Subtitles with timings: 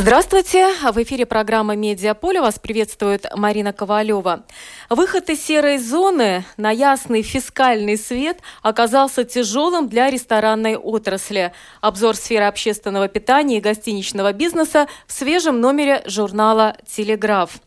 [0.00, 0.68] Здравствуйте!
[0.92, 4.44] В эфире программа «Медиаполе» вас приветствует Марина Ковалева.
[4.90, 11.52] Выход из серой зоны на ясный фискальный свет оказался тяжелым для ресторанной отрасли.
[11.80, 17.58] Обзор сферы общественного питания и гостиничного бизнеса в свежем номере журнала «Телеграф».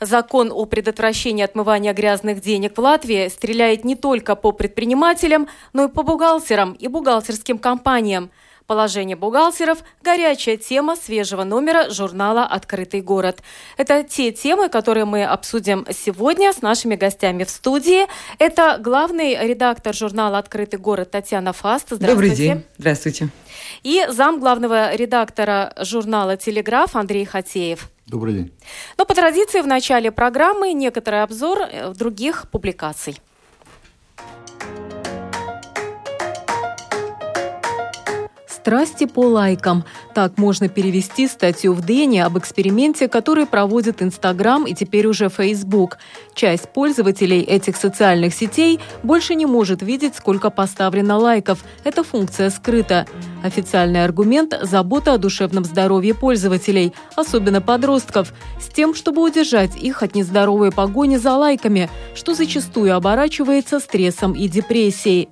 [0.00, 5.88] Закон о предотвращении отмывания грязных денег в Латвии стреляет не только по предпринимателям, но и
[5.88, 8.30] по бухгалтерам и бухгалтерским компаниям–
[8.68, 13.40] Положение бухгалтеров– горячая тема свежего номера журнала «Открытый город».
[13.78, 18.06] Это те темы, которые мы обсудим сегодня с нашими гостями в студии.
[18.38, 21.86] Это главный редактор журнала «Открытый город» Татьяна Фаст.
[21.92, 22.12] Здравствуйте.
[22.12, 22.64] Добрый день.
[22.76, 23.28] Здравствуйте.
[23.84, 27.88] И зам главного редактора журнала «Телеграф» Андрей Хатеев.
[28.04, 28.52] Добрый день.
[28.98, 33.16] Но по традиции в начале программы некоторый обзор э, других публикаций.
[38.68, 39.82] Страсти по лайкам.
[40.14, 45.96] Так можно перевести статью в Дэне об эксперименте, который проводит Инстаграм и теперь уже Фейсбук.
[46.34, 51.64] Часть пользователей этих социальных сетей больше не может видеть, сколько поставлено лайков.
[51.82, 53.06] Эта функция скрыта.
[53.42, 60.14] Официальный аргумент– забота о душевном здоровье пользователей, особенно подростков, с тем, чтобы удержать их от
[60.14, 65.30] нездоровой погони за лайками, что зачастую оборачивается стрессом и депрессией.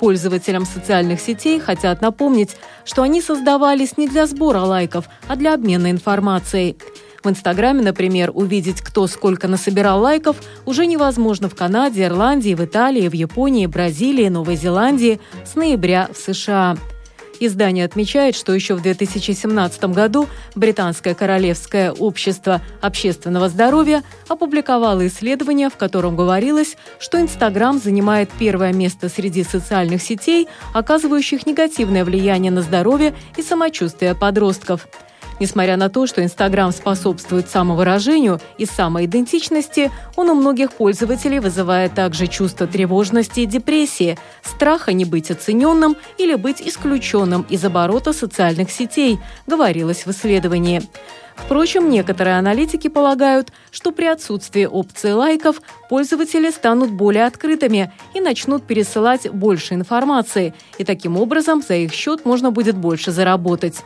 [0.00, 2.56] Пользователям социальных сетей хотят напомнить,
[2.86, 6.78] что они создавались не для сбора лайков, а для обмена информацией.
[7.22, 13.08] В Инстаграме, например, увидеть, кто сколько насобирал лайков, уже невозможно в Канаде, Ирландии, в Италии,
[13.08, 16.78] в Японии, Бразилии, Новой Зеландии с ноября в США.
[17.42, 25.76] Издание отмечает, что еще в 2017 году Британское королевское общество общественного здоровья опубликовало исследование, в
[25.76, 33.14] котором говорилось, что Инстаграм занимает первое место среди социальных сетей, оказывающих негативное влияние на здоровье
[33.38, 34.86] и самочувствие подростков–
[35.40, 42.26] Несмотря на то, что Инстаграм способствует самовыражению и самоидентичности, он у многих пользователей вызывает также
[42.26, 49.18] чувство тревожности и депрессии, страха не быть оцененным или быть исключенным из оборота социальных сетей,
[49.46, 50.82] говорилось в исследовании.
[51.44, 58.64] Впрочем, некоторые аналитики полагают, что при отсутствии опции лайков пользователи станут более открытыми и начнут
[58.64, 63.82] пересылать больше информации, и таким образом за их счет можно будет больше заработать.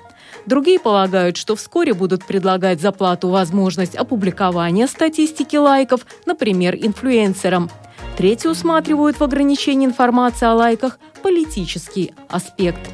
[0.46, 7.70] Другие полагают, что вскоре будут предлагать за плату возможность опубликования статистики лайков, например, инфлюенсерам.
[8.16, 12.93] Третьи усматривают в ограничении информации о лайках политический аспект.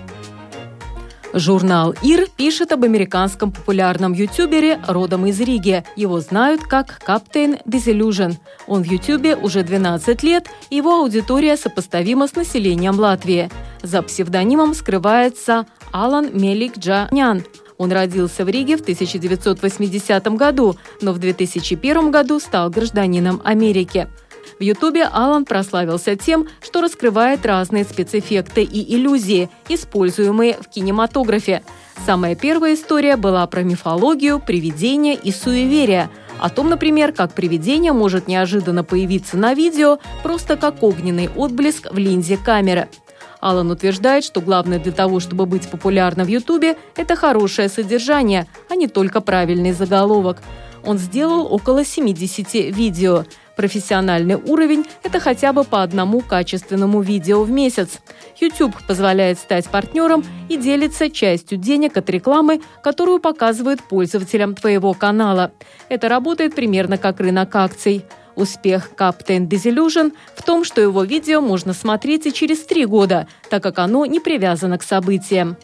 [1.33, 5.85] Журнал «Ир» пишет об американском популярном ютубере родом из Риги.
[5.95, 8.35] Его знают как Captain Disillusion.
[8.67, 13.49] Он в ютубе уже 12 лет, его аудитория сопоставима с населением Латвии.
[13.83, 17.45] За псевдонимом скрывается Алан Мелик Джанян.
[17.79, 24.09] Он родился в Риге в 1980 году, но в 2001 году стал гражданином Америки.
[24.59, 31.62] В Ютубе Алан прославился тем, что раскрывает разные спецэффекты и иллюзии, используемые в кинематографе.
[32.06, 36.11] Самая первая история была про мифологию, привидения и суеверия.
[36.39, 41.99] О том, например, как привидение может неожиданно появиться на видео, просто как огненный отблеск в
[41.99, 42.89] линзе камеры.
[43.41, 48.77] Алан утверждает, что главное для того, чтобы быть популярным в Ютубе, это хорошее содержание, а
[48.77, 50.39] не только правильный заголовок.
[50.84, 53.25] Он сделал около 70 видео.
[53.60, 57.98] Профессиональный уровень– это хотя бы по одному качественному видео в месяц.
[58.41, 65.53] YouTube позволяет стать партнером и делится частью денег от рекламы, которую показывают пользователям твоего канала.
[65.91, 68.06] Это работает примерно как рынок акций.
[68.34, 73.62] Успех Captain Disillusion в том, что его видео можно смотреть и через три года, так
[73.62, 75.58] как оно не привязано к событиям.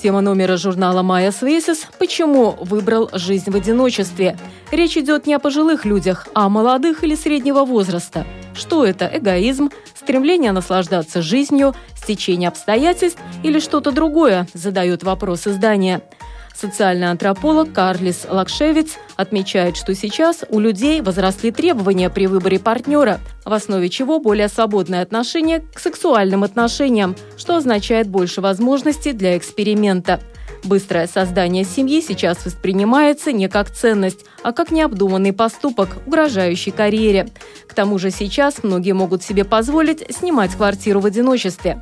[0.00, 4.38] Тема номера журнала «Майя Свесис» «Почему выбрал жизнь в одиночестве?»
[4.70, 8.24] Речь идет не о пожилых людях, а о молодых или среднего возраста.
[8.54, 16.00] Что это– эгоизм, стремление наслаждаться жизнью, стечение обстоятельств или что-то другое, задает вопрос издания–
[16.60, 23.52] Социальный антрополог Карлис Лакшевиц отмечает, что сейчас у людей возросли требования при выборе партнера, в
[23.52, 30.20] основе чего более свободное отношение к сексуальным отношениям, что означает больше возможностей для эксперимента.
[30.64, 37.28] Быстрое создание семьи сейчас воспринимается не как ценность, а как необдуманный поступок, угрожающий карьере.
[37.68, 41.80] К тому же сейчас многие могут себе позволить снимать квартиру в одиночестве.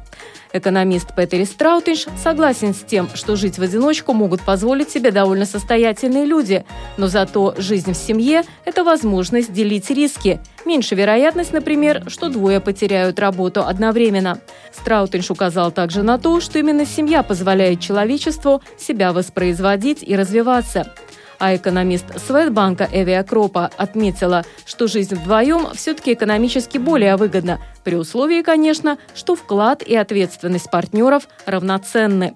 [0.57, 6.25] Экономист Петери Страутинш согласен с тем, что жить в одиночку могут позволить себе довольно состоятельные
[6.25, 6.65] люди,
[6.97, 10.41] но зато жизнь в семье– это возможность делить риски.
[10.65, 14.41] Меньше вероятность, например, что двое потеряют работу одновременно.
[14.73, 20.91] Страутинш указал также на то, что именно семья позволяет человечеству себя воспроизводить и развиваться.
[21.39, 28.43] А экономист Светбанка Эвия Кропа отметила, что жизнь вдвоем все-таки экономически более выгодна, при условии,
[28.43, 32.35] конечно, что вклад и ответственность партнеров равноценны.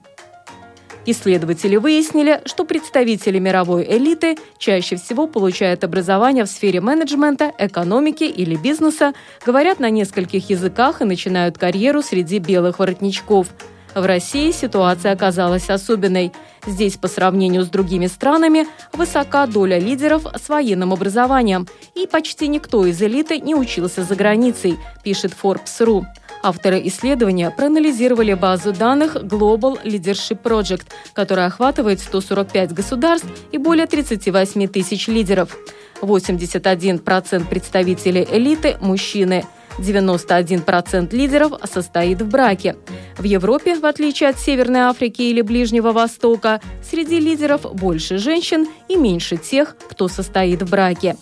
[1.07, 8.55] Исследователи выяснили, что представители мировой элиты чаще всего получают образование в сфере менеджмента, экономики или
[8.55, 9.15] бизнеса,
[9.45, 13.49] говорят на нескольких языках и начинают карьеру среди белых воротничков–
[13.95, 16.33] в России ситуация оказалась особенной.
[16.67, 22.85] Здесь по сравнению с другими странами высока доля лидеров с военным образованием, и почти никто
[22.87, 26.05] из элиты не учился за границей, пишет Forbes.ru.
[26.43, 34.69] Авторы исследования проанализировали базу данных Global Leadership Project, которая охватывает 145 государств и более 38
[34.69, 35.57] тысяч лидеров.
[36.01, 39.45] 81% представителей элиты– мужчины–
[39.81, 42.77] 91% лидеров состоит в браке.
[43.17, 48.97] В Европе, в отличие от Северной Африки или Ближнего Востока, среди лидеров больше женщин и
[48.97, 51.17] меньше тех, кто состоит в браке.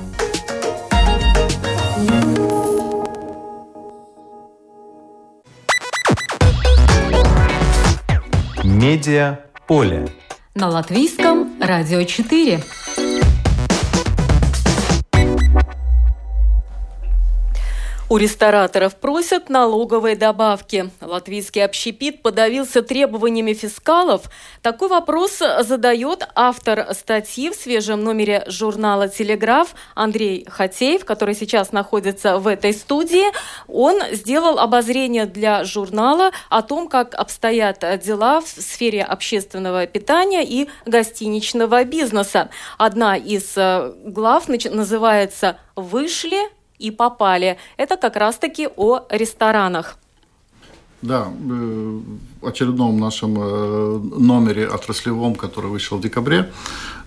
[8.65, 10.09] Медиа поле.
[10.55, 12.61] На латвийском радио 4.
[18.11, 20.91] У рестораторов просят налоговые добавки.
[21.03, 24.31] Латвийский общепит подавился требованиями фискалов.
[24.63, 32.39] Такой вопрос задает автор статьи в свежем номере журнала «Телеграф» Андрей Хатеев, который сейчас находится
[32.39, 33.27] в этой студии.
[33.67, 40.71] Он сделал обозрение для журнала о том, как обстоят дела в сфере общественного питания и
[40.87, 42.49] гостиничного бизнеса.
[42.79, 47.57] Одна из э, глав называется «Вышли и попали.
[47.77, 49.99] Это как раз-таки о ресторанах.
[51.03, 52.01] Да, э,
[52.41, 56.51] в очередном нашем э, номере отраслевом, который вышел в декабре,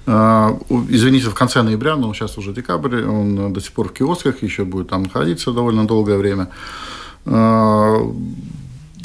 [0.07, 0.59] э,
[0.89, 4.63] Извините, в конце ноября, но сейчас уже декабрь, он до сих пор в киосках, еще
[4.63, 6.47] будет там находиться довольно долгое время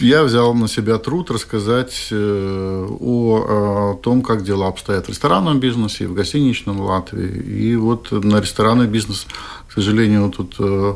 [0.01, 6.05] я взял на себя труд рассказать э, о, том, как дела обстоят в ресторанном бизнесе
[6.05, 7.43] и в гостиничном Латвии.
[7.43, 9.27] И вот на ресторанный бизнес,
[9.69, 10.95] к сожалению, тут э,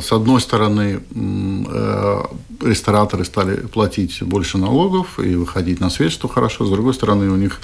[0.00, 2.22] с одной стороны э,
[2.62, 6.66] рестораторы стали платить больше налогов и выходить на свет, что хорошо.
[6.66, 7.60] С другой стороны, у них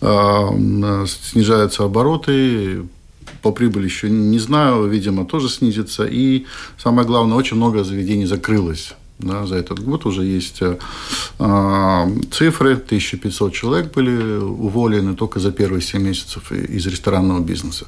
[0.00, 2.82] снижаются обороты,
[3.42, 6.04] по прибыли еще не знаю, видимо, тоже снизится.
[6.04, 6.44] И
[6.78, 10.76] самое главное, очень много заведений закрылось да, за этот год уже есть э,
[12.30, 12.72] цифры.
[12.72, 17.86] 1500 человек были уволены только за первые 7 месяцев из ресторанного бизнеса.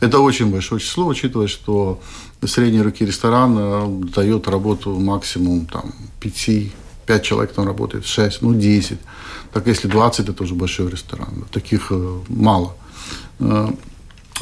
[0.00, 2.00] Это очень большое число, учитывая, что
[2.44, 6.50] средней руки ресторана дает работу максимум там, 5,
[7.06, 8.98] 5 человек там работает, 6, ну 10.
[9.52, 11.46] Так если 20, это уже большой ресторан.
[11.50, 12.74] Таких э, мало.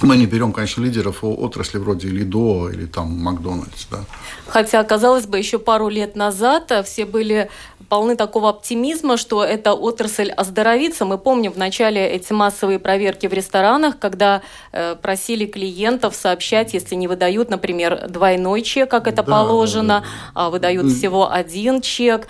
[0.03, 3.87] Мы не берем, конечно, лидеров отрасли вроде Лидо или там Макдональдс.
[3.91, 4.05] Да.
[4.47, 7.49] Хотя, казалось бы, еще пару лет назад э, все были
[7.89, 11.05] полны такого оптимизма, что эта отрасль оздоровится.
[11.05, 14.43] Мы помним в начале эти массовые проверки в ресторанах, когда
[14.73, 20.01] э, просили клиентов сообщать, если не выдают, например, двойной чек, как это да, положено, да,
[20.01, 20.07] да.
[20.35, 22.27] а выдают всего один чек.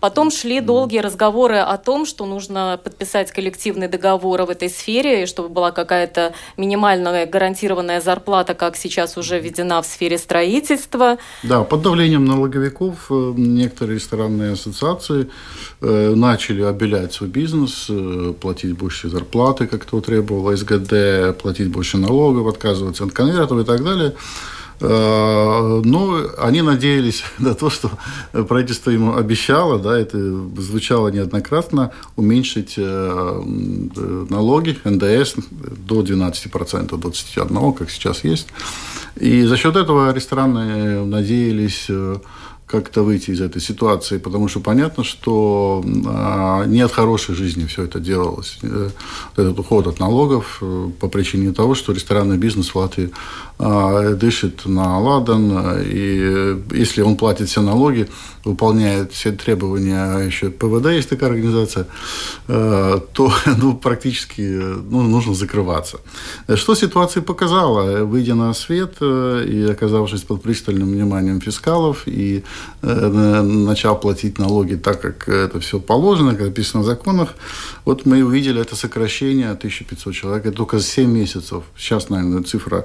[0.00, 5.26] Потом шли долгие разговоры о том, что нужно подписать коллективный договор в этой сфере, и
[5.26, 11.16] чтобы была какая-то минимальная гарантированная зарплата, как сейчас уже введена в сфере строительства.
[11.42, 15.30] Да, под давлением налоговиков э, некоторые ресторанные ассоциации
[15.80, 21.96] э, начали обелять свой бизнес, э, платить больше зарплаты, как то требовало СГД, платить больше
[21.96, 24.14] налогов, отказываться от конвертов и так далее.
[24.80, 27.90] Э, но они надеялись на то, что
[28.32, 30.18] правительство ему обещало, да, это
[30.58, 33.42] звучало неоднократно, уменьшить э,
[34.30, 35.34] налоги, НДС
[35.86, 38.48] до 12%, 21%, как сейчас есть.
[39.16, 42.16] И за счет этого рестораны надеялись э,
[42.66, 47.84] как-то выйти из этой ситуации, потому что понятно, что а, не от хорошей жизни все
[47.84, 48.58] это делалось.
[48.62, 48.90] Э,
[49.36, 53.10] этот уход от налогов э, по причине того, что ресторанный бизнес в Латвии
[53.58, 58.08] а, дышит на ладан, и если он платит все налоги,
[58.44, 61.86] выполняет все требования, еще ПВД есть такая организация,
[62.48, 66.00] э, то ну, практически ну, нужно закрываться.
[66.52, 68.04] Что ситуация показала?
[68.04, 75.00] Выйдя на свет и оказавшись под пристальным вниманием фискалов и Э, начал платить налоги так,
[75.00, 77.34] как это все положено, как написано в законах,
[77.84, 80.46] вот мы увидели это сокращение 1500 человек.
[80.46, 81.64] Это только за 7 месяцев.
[81.76, 82.84] Сейчас, наверное, цифра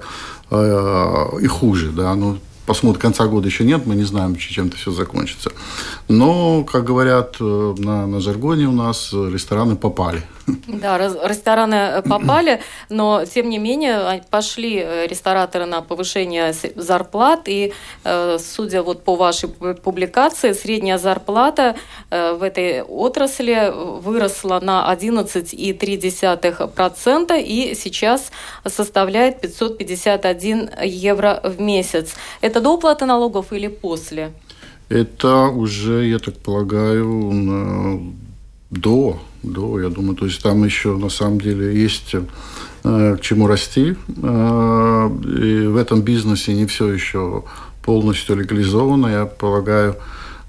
[0.49, 1.91] э, и хуже.
[1.91, 2.15] Да?
[2.15, 5.51] Ну, посмотрим, конца года еще нет, мы не знаем, чем это все закончится.
[6.07, 10.23] Но, как говорят э, на, на жаргоне у нас, рестораны попали.
[10.67, 18.37] Да, рестораны попали, но тем не менее пошли э, рестораторы на повышение зарплат, и э,
[18.39, 21.75] судя вот по вашей публикации, средняя зарплата
[22.09, 28.31] в этой отрасли выросла на 11,3% и сейчас
[28.65, 32.15] составляет 551 евро в месяц.
[32.41, 34.31] Это до уплаты налогов или после?
[34.89, 38.13] Это уже, я так полагаю,
[38.69, 40.15] до, до, я думаю.
[40.15, 42.13] То есть там еще на самом деле есть
[42.83, 43.95] э, к чему расти.
[44.21, 47.43] Э, и в этом бизнесе не все еще
[47.83, 49.95] полностью легализовано, я полагаю.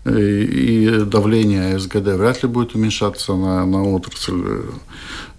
[0.04, 4.42] И, давление СГД вряд ли будет уменьшаться на, на отрасль.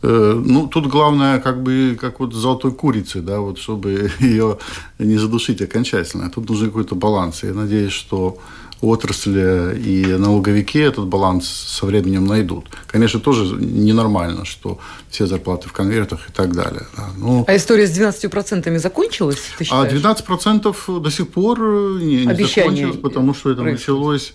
[0.02, 4.58] Э, ну, тут главное, как бы, как вот золотой курицы, да, вот, чтобы ее
[5.00, 6.30] не задушить окончательно.
[6.30, 7.44] Тут нужен какой-то баланс.
[7.44, 8.38] Я надеюсь, что
[8.84, 12.66] отрасли и налоговики этот баланс со временем найдут.
[12.88, 16.86] Конечно, тоже ненормально, что все зарплаты в конвертах и так далее.
[16.98, 17.10] Да.
[17.18, 21.60] Ну, а история с 12% закончилась, ты А 12% до сих пор
[22.00, 23.80] не, не закончилось, потому что это происходит.
[23.80, 24.34] началось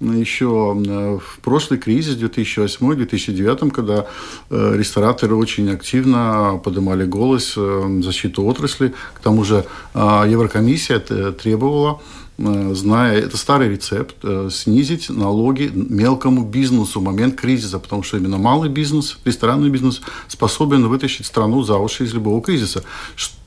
[0.00, 4.06] еще э, в прошлый кризис 2008-2009, когда
[4.48, 8.94] э, рестораторы очень активно поднимали голос э, в защиту отрасли.
[9.14, 9.64] К тому же
[9.94, 12.00] Еврокомиссия требовала
[12.40, 18.38] зная, это старый рецепт, э, снизить налоги мелкому бизнесу в момент кризиса, потому что именно
[18.38, 22.82] малый бизнес, ресторанный бизнес способен вытащить страну за уши из любого кризиса.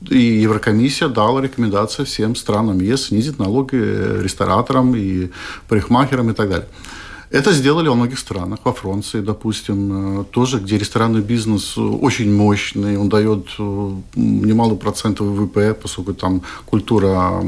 [0.08, 5.30] И Еврокомиссия дала рекомендации всем странам ЕС снизить налоги э, рестораторам и
[5.68, 6.68] парикмахерам и так далее.
[7.34, 12.96] Это сделали во многих странах, во Франции, допустим, э, тоже, где ресторанный бизнес очень мощный,
[12.96, 17.40] он дает э, немалый процент ВВП, поскольку там культура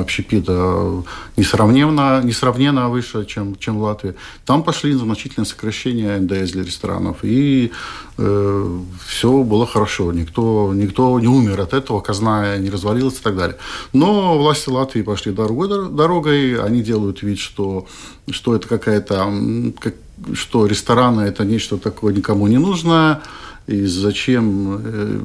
[0.00, 1.04] общепита
[1.36, 4.14] несравненно, несравненно выше, чем, чем в Латвии.
[4.46, 7.70] Там пошли значительные сокращения НДС для ресторанов, и
[8.18, 10.12] э, все было хорошо.
[10.12, 13.56] Никто, никто не умер от этого, казна не развалилась и так далее.
[13.92, 17.86] Но власти Латвии пошли дорогой, дорогой они делают вид, что,
[18.30, 19.32] что это какая-то
[19.78, 19.94] как,
[20.32, 23.22] что рестораны это нечто такое никому не нужное,
[23.66, 25.20] и зачем, э,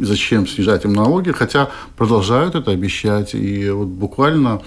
[0.00, 3.34] зачем снижать им налоги, хотя продолжают это обещать.
[3.34, 4.62] И вот буквально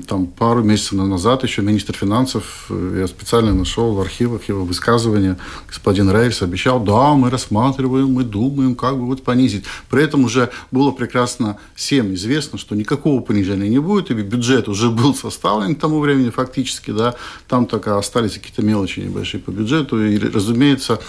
[0.00, 5.38] там пару месяцев назад еще министр финансов, э, я специально нашел в архивах его высказывания,
[5.68, 9.64] господин Рейс обещал, да, мы рассматриваем, мы думаем, как бы вот понизить.
[9.88, 14.90] При этом уже было прекрасно всем известно, что никакого понижения не будет, и бюджет уже
[14.90, 17.14] был составлен к тому времени фактически, да,
[17.48, 21.00] там только остались какие-то мелочи небольшие по бюджету, и, разумеется,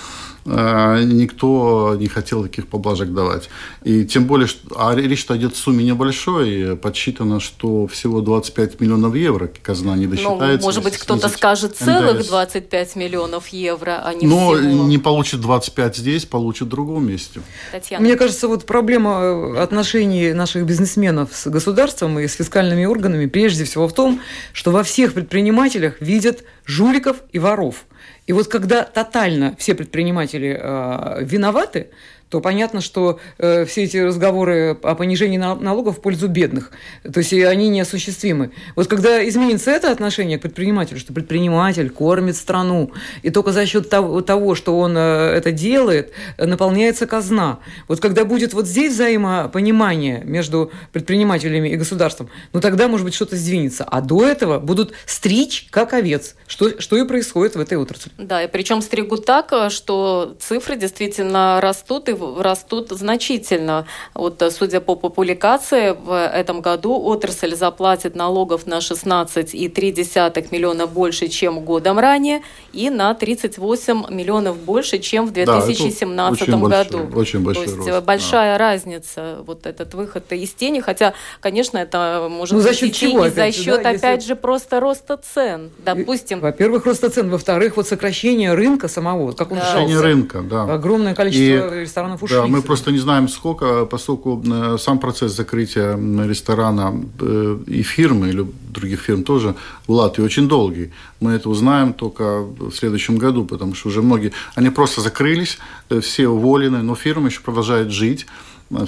[0.48, 3.50] никто не хотел таких поблажек давать.
[3.84, 9.16] И тем более, что, а речь идет о сумме небольшой, подсчитано, что всего 25 миллионов
[9.16, 10.60] евро казна не ну, досчитается.
[10.60, 12.28] Ну, может быть, кто-то скажет целых НДС.
[12.30, 14.88] 25 миллионов евро, а не Но всего.
[14.88, 17.42] не получит 25 здесь, получит в другом месте.
[17.72, 18.04] Татьяна.
[18.04, 23.88] Мне кажется, вот проблема отношений наших бизнесменов с государством и с фискальными органами прежде всего
[23.88, 24.22] в том,
[24.54, 27.86] что во всех предпринимателях видят жуликов и воров–
[28.28, 31.92] и вот когда тотально все предприниматели э, виноваты,
[32.30, 36.72] то понятно, что э, все эти разговоры о понижении налогов в пользу бедных,
[37.04, 38.52] то есть они неосуществимы.
[38.76, 42.92] Вот когда изменится это отношение к предпринимателю, что предприниматель кормит страну,
[43.24, 47.60] и только за счет того, того что он э, это делает, наполняется казна.
[47.88, 53.38] Вот когда будет вот здесь взаимопонимание между предпринимателями и государством, ну тогда, может быть, что-то
[53.38, 53.86] сдвинется.
[53.86, 58.12] А до этого будут стричь как овец, что, что и происходит в этой отрасли.
[58.18, 63.86] Да, и причем стригут так, что цифры действительно растут, и растут значительно.
[64.14, 71.62] Вот, судя по публикации, в этом году отрасль заплатит налогов на 16,3 миллиона больше, чем
[71.62, 72.42] годом ранее,
[72.74, 77.00] и на 38 миллионов больше, чем в 2017 да, году.
[77.00, 78.58] Большой, очень большой То есть рост, большая да.
[78.58, 83.30] разница, вот этот выход из тени, хотя, конечно, это может ну, за счет чего, и
[83.30, 84.30] за счет, да, опять если...
[84.30, 85.72] же, просто роста цен.
[85.78, 86.40] Допустим.
[86.40, 90.02] Во-первых, роста цен, во-вторых, вот сокращение рынка самого, как он да.
[90.02, 90.64] рынка, да.
[90.64, 92.36] Огромное количество и, ресторанов ушли.
[92.36, 98.30] Да, мы просто не знаем сколько, поскольку э, сам процесс закрытия ресторана э, и фирмы,
[98.30, 99.56] или других фирм тоже
[99.88, 100.92] в Латвии очень долгий.
[101.20, 105.58] Мы это узнаем только в следующем году, потому что уже многие, они просто закрылись,
[105.90, 108.26] э, все уволены, но фирма еще продолжает жить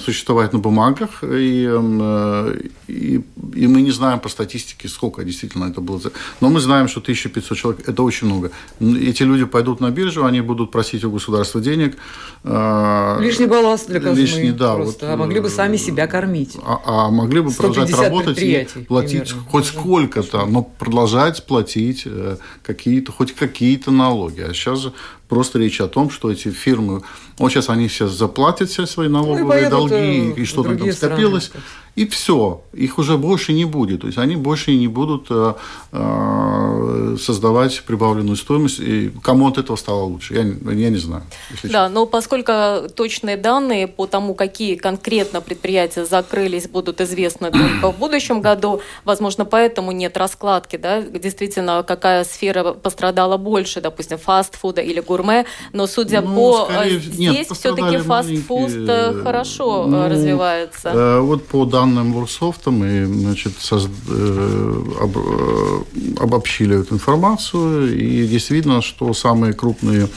[0.04, 2.52] существовать на бумагах, и, эм,
[2.88, 3.22] и,
[3.54, 6.00] и мы не знаем по статистике, сколько действительно это было.
[6.40, 8.50] Но мы знаем, что 1500 человек– это очень много.
[8.80, 11.96] Эти люди пойдут на биржу, они будут просить у государства денег.
[12.44, 15.06] Э, лишний балласт для казны лишний, да, просто.
[15.06, 16.56] Вот, а могли бы э, сами себя кормить.
[16.62, 19.50] А, а могли бы продолжать работать и платить примерно.
[19.50, 24.40] хоть сколько-то, но продолжать платить э, какие-то, хоть какие-то налоги.
[24.40, 24.92] А сейчас же
[25.30, 27.02] просто речь о том, что эти фирмы,
[27.40, 31.44] вот сейчас они сейчас заплатят все свои налоговые ну, долги, и что-то там скопилось.
[31.44, 31.64] Страны
[31.96, 34.00] и все, их уже больше не будет.
[34.02, 35.54] То есть они больше не будут э,
[35.92, 38.80] э, создавать прибавленную стоимость.
[38.80, 40.40] И кому от этого стало лучше, я,
[40.72, 41.24] я не знаю.
[41.64, 47.98] Да, но поскольку точные данные по тому, какие конкретно предприятия закрылись, будут известны только в
[47.98, 55.00] будущем году, возможно, поэтому нет раскладки, да, действительно, какая сфера пострадала больше, допустим, фастфуда или
[55.00, 60.88] гурме, но судя ну, по скорее, здесь все-таки фастфуд э, хорошо ну, развивается.
[60.88, 63.88] Э, вот по данным Лурсофта мы значит, соз...
[64.08, 65.16] Э, об...
[65.16, 65.82] Э,
[66.18, 70.08] обобщили эту информацию, и здесь видно, что самые крупные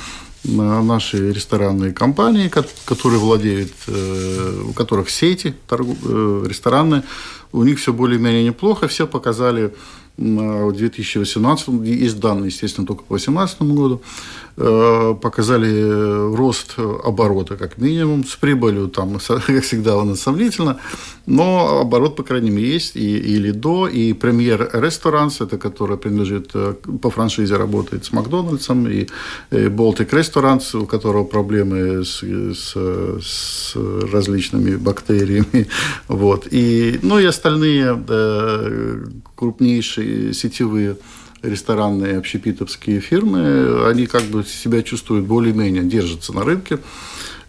[0.46, 0.50] э,
[0.82, 2.50] наши ресторанные компании,
[2.86, 7.04] которые владеют, у которых сети рестораны,
[7.52, 9.74] у них все более-менее неплохо, все показали
[10.16, 14.02] в 2018, есть данные, естественно, только по 2018 году,
[14.53, 20.80] Э, показали э, рост оборота как минимум, с прибылью там, как всегда, он сомнительно,
[21.26, 26.52] но оборот, по крайней мере, есть, и, или до, и премьер Ресторанс, это которая принадлежит,
[26.54, 29.08] э, по франшизе работает с Макдональдсом, и
[29.50, 32.76] Baltic Restaurants, у которого проблемы с, с,
[33.22, 33.76] с
[34.12, 35.68] различными бактериями,
[36.08, 38.70] вот, и, ну и остальные да,
[39.36, 40.98] крупнейшие сетевые
[41.44, 46.80] ресторанные общепитовские фирмы, они как бы себя чувствуют более-менее, держатся на рынке.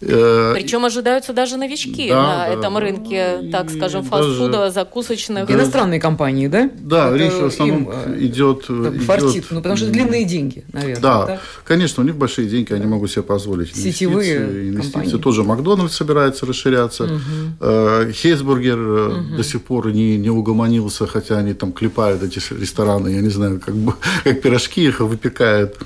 [0.00, 5.46] Э, Причем ожидаются даже новички да, на да, этом рынке, ну, так скажем, фастфуда, закусочных.
[5.46, 6.70] Да, Иностранные компании, да?
[6.78, 8.64] Да, Это речь в основном э, идет...
[9.06, 9.50] Фартит, идет...
[9.50, 11.02] ну потому что длинные деньги, наверное.
[11.02, 14.68] Да, да, конечно, у них большие деньги, они могут себе позволить Сетевые инвестиции.
[14.68, 15.18] инвестиции.
[15.18, 17.04] Тоже Макдональдс собирается расширяться.
[17.04, 18.12] Угу.
[18.12, 19.36] Хейсбургер угу.
[19.36, 23.60] до сих пор не, не угомонился, хотя они там клепают эти рестораны, я не знаю,
[23.64, 25.78] как, бы, как пирожки их выпекают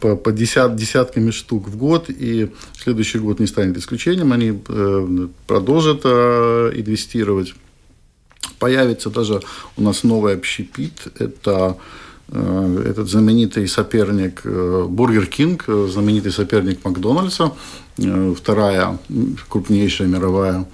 [0.00, 5.28] по, по десят, десятками штук в год, и следующий год не станет исключением, они э,
[5.46, 7.54] продолжат э, инвестировать.
[8.58, 9.40] Появится даже
[9.76, 11.76] у нас новый общепит, это
[12.28, 17.52] э, этот знаменитый соперник Бургер Кинг, знаменитый соперник Макдональдса,
[17.96, 18.98] вторая
[19.48, 20.66] крупнейшая мировая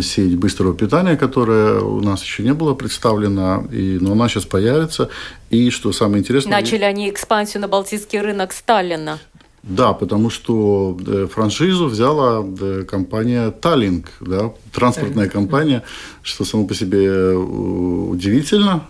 [0.00, 5.10] сеть быстрого питания, которая у нас еще не была представлена, и, но она сейчас появится.
[5.50, 6.52] И что самое интересное...
[6.52, 9.18] Начали они экспансию на балтийский рынок Сталина.
[9.62, 15.82] Да, потому что э, франшизу взяла э, компания Таллинг, да, транспортная компания,
[16.22, 18.86] что само по себе э, удивительно.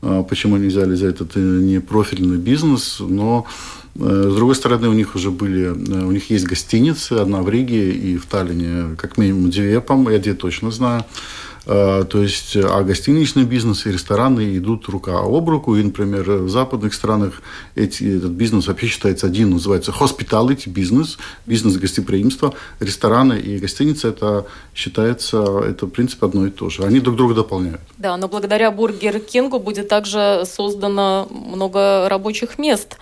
[0.00, 3.46] А почему они взяли за этот непрофильный бизнес, но
[3.94, 7.90] с другой стороны, у них уже были, э, у них есть гостиницы, одна в Риге
[7.90, 11.04] и в Таллине, как минимум две, по-моему, я две точно знаю.
[11.68, 15.76] Э, то есть, а гостиничный бизнес и рестораны идут рука об руку.
[15.76, 17.42] И, например, в западных странах
[17.74, 22.54] эти, этот бизнес вообще считается один, называется hospitality бизнес, бизнес гостеприимства.
[22.80, 26.84] Рестораны и гостиницы это считается, это в принципе одно и то же.
[26.84, 27.82] Они друг друга дополняют.
[27.98, 32.96] Да, но благодаря Бургер Кингу будет также создано много рабочих мест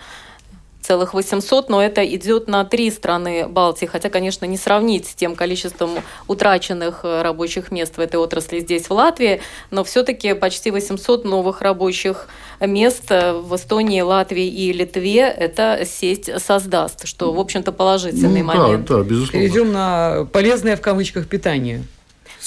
[0.87, 5.35] целых 800, но это идет на три страны Балтии, хотя, конечно, не сравнить с тем
[5.35, 5.91] количеством
[6.27, 11.61] утраченных э, рабочих мест в этой отрасли здесь, в Латвии, но все-таки почти 800 новых
[11.61, 12.29] рабочих
[12.61, 18.53] мест э, в Эстонии, Латвии и Литве эта сеть создаст, что, в общем-то, положительный ну,
[18.53, 18.85] момент.
[18.85, 19.31] Да, да, безусловно.
[19.31, 21.83] Перейдем на полезное в кавычках питание.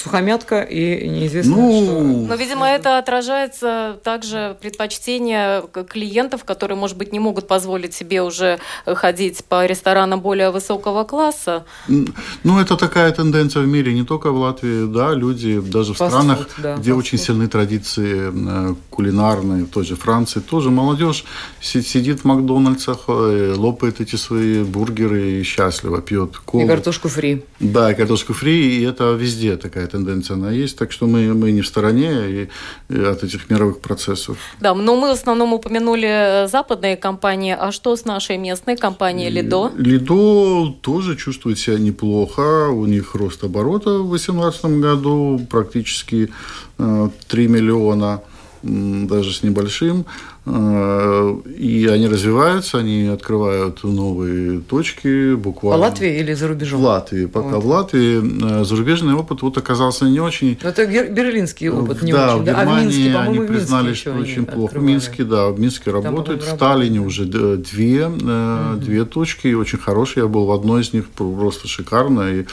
[0.01, 2.01] Сухомятка и неизвестно ну, что.
[2.01, 8.59] Но, видимо, это отражается также предпочтение клиентов, которые, может быть, не могут позволить себе уже
[8.85, 11.65] ходить по ресторанам более высокого класса.
[11.87, 16.21] Ну, это такая тенденция в мире, не только в Латвии, да, люди даже в фастфуд,
[16.21, 16.97] странах, да, где фастфуд.
[16.97, 21.25] очень сильны традиции э, кулинарные, в той же Франции, тоже молодежь
[21.61, 26.63] сидит в Макдональдсах, э, лопает эти свои бургеры и счастливо пьет колу.
[26.63, 27.43] И картошку фри.
[27.59, 31.51] Да, и картошку фри, и это везде такая тенденция она есть, так что мы, мы
[31.51, 32.49] не в стороне и,
[32.89, 34.37] и от этих мировых процессов.
[34.59, 39.71] Да, но мы в основном упомянули западные компании, а что с нашей местной компанией Лидо?
[39.77, 46.29] Лидо тоже чувствует себя неплохо, у них рост оборота в 2018 году практически
[46.77, 48.21] 3 э, миллиона
[48.63, 50.05] даже с небольшим.
[50.43, 55.77] Э, и они развиваются, они открывают новые точки буквально.
[55.77, 56.81] В Латвии или за рубежом?
[56.81, 57.25] В Латвии.
[57.27, 57.63] Пока вот.
[57.63, 58.61] в Латвии.
[58.61, 60.57] Э, зарубежный опыт вот оказался не очень...
[60.63, 62.43] Но это берлинский опыт не да, очень.
[62.43, 64.65] В Германии а в Минске, они признали, что очень плохо.
[64.65, 64.87] Открывали.
[64.87, 66.43] В Минске, да, в Минске Там работают.
[66.43, 68.79] В Сталине уже две, угу.
[68.79, 70.23] две точки, очень хорошие.
[70.23, 72.31] Я был в одной из них, просто шикарно.
[72.31, 72.45] И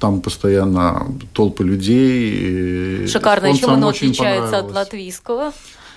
[0.00, 3.06] там постоянно толпы людей.
[3.06, 3.56] Шикарно.
[3.56, 5.52] Чем оно отличается от латвийского?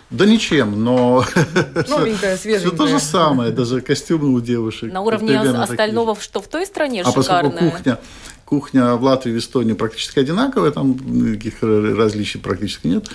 [0.10, 1.24] Да ничем, но
[1.88, 2.60] Новенькая, свеженькая.
[2.60, 4.92] все то же самое, даже костюмы у девушек.
[4.92, 7.52] На уровне остального, что в той стране а шикарная.
[7.52, 8.00] поскольку кухня,
[8.46, 13.08] кухня в Латвии и в Эстонии практически одинаковая, там никаких различий практически нет,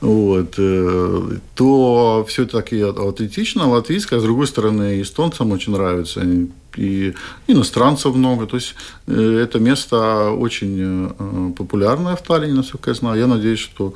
[0.00, 6.22] вот, э, то все таки аутентично, латвийское, а с другой стороны, эстонцам очень нравится,
[6.78, 7.14] и
[7.46, 8.46] иностранцев много.
[8.46, 8.74] То есть
[9.06, 13.18] э, это место очень э, популярное в Таллине, насколько я знаю.
[13.18, 13.94] Я надеюсь, что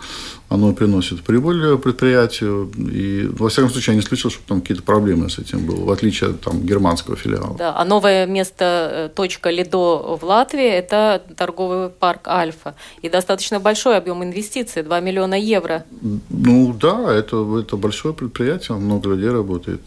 [0.52, 2.70] оно приносит прибыль предприятию.
[2.76, 5.90] И, во всяком случае, я не слышал, чтобы там какие-то проблемы с этим было, в
[5.90, 7.56] отличие от там, германского филиала.
[7.56, 12.74] Да, а новое место, э, точка Лидо в Латвии, это торговый парк Альфа.
[13.02, 15.84] И достаточно большой объем инвестиций, 2 миллиона евро.
[16.30, 19.80] Ну да, это, это большое предприятие, много людей работает.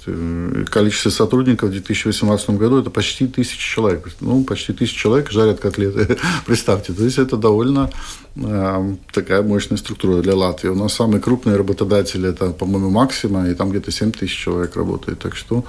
[0.70, 4.10] Количество сотрудников в 2018 году это почти тысяча человек.
[4.22, 6.18] Ну, почти тысяча человек жарят котлеты.
[6.46, 6.94] Представьте.
[6.94, 7.90] То есть это довольно
[8.36, 10.55] э, такая мощная структура для Латвии.
[10.64, 15.20] У нас самый крупный работодатель это, по-моему, Максима, и там где-то 7 тысяч человек работает.
[15.20, 15.64] Так что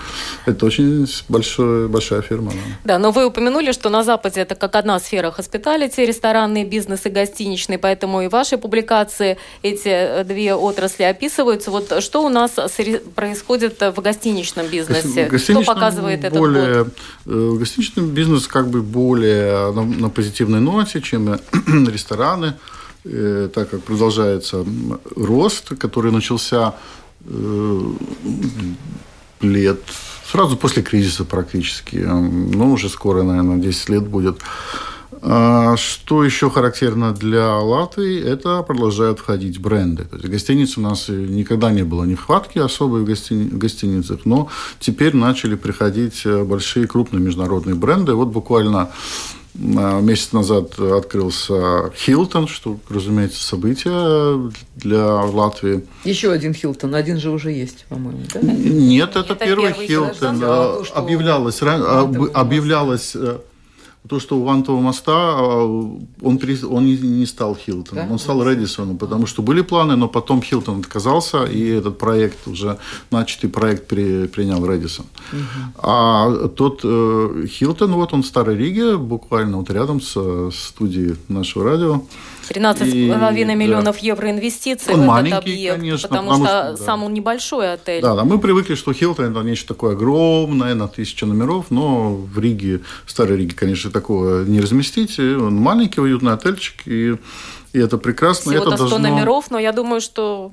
[0.46, 2.52] это очень большой, большая фирма.
[2.52, 2.94] Да.
[2.94, 7.08] да, но вы упомянули, что на Западе это как одна сфера хоспиталити, ресторанный бизнес и
[7.08, 11.70] гостиничный, поэтому и в вашей публикации эти э, две отрасли описываются.
[11.70, 12.52] Вот что у нас
[13.14, 15.30] происходит в гостиничном бизнесе?
[15.38, 16.92] Что показывает этот более, год?
[17.26, 21.34] Э, гостиничный бизнес как бы более на, на позитивной ноте, чем
[21.88, 22.52] рестораны, э,
[23.54, 24.64] так как продолжается
[25.16, 26.74] рост, который начался
[27.24, 27.80] э,
[29.40, 29.80] лет
[30.30, 34.40] сразу после кризиса практически, ну, уже скоро, наверное, 10 лет будет.
[35.22, 40.04] А что еще характерно для Латвии, это продолжают входить бренды.
[40.04, 43.32] То есть гостиниц у нас никогда не было нехватки особой в, гости...
[43.32, 48.14] в гостиницах, но теперь начали приходить э, большие крупные международные бренды.
[48.14, 48.90] Вот буквально
[49.34, 55.84] э, месяц назад открылся Хилтон, что, разумеется, событие для Латвии.
[56.04, 58.40] Еще один Хилтон, один же уже есть, по-моему, да?
[58.40, 60.40] Нет, это, это первый Хилтон.
[60.42, 63.16] Э, объявлялось, объявлялось
[64.08, 66.40] то, что у Вантового моста а, он,
[66.70, 68.12] он не стал Хилтоном, да?
[68.12, 72.78] он стал Редисоном, потому что были планы, но потом Хилтон отказался, и этот проект уже,
[73.10, 75.06] начатый проект при, принял Редисон.
[75.32, 75.40] Угу.
[75.82, 81.64] А тот э, Хилтон, вот он в Старой Риге, буквально вот рядом с студией нашего
[81.64, 82.02] радио,
[82.50, 84.06] 13,5 миллионов да.
[84.06, 86.84] евро инвестиций он в этот объект, конечно, потому, потому что, что да.
[86.84, 88.02] сам он небольшой отель.
[88.02, 92.38] Да, да, мы привыкли, что Хилтон это нечто такое огромное, на тысячу номеров, но в
[92.38, 95.18] Риге, в Старой Риге, конечно, такого не разместить.
[95.18, 97.16] Он маленький, уютный отельчик, и,
[97.72, 98.52] и это прекрасно.
[98.52, 99.08] Всего-то это 100 должно...
[99.08, 100.52] номеров, но я думаю, что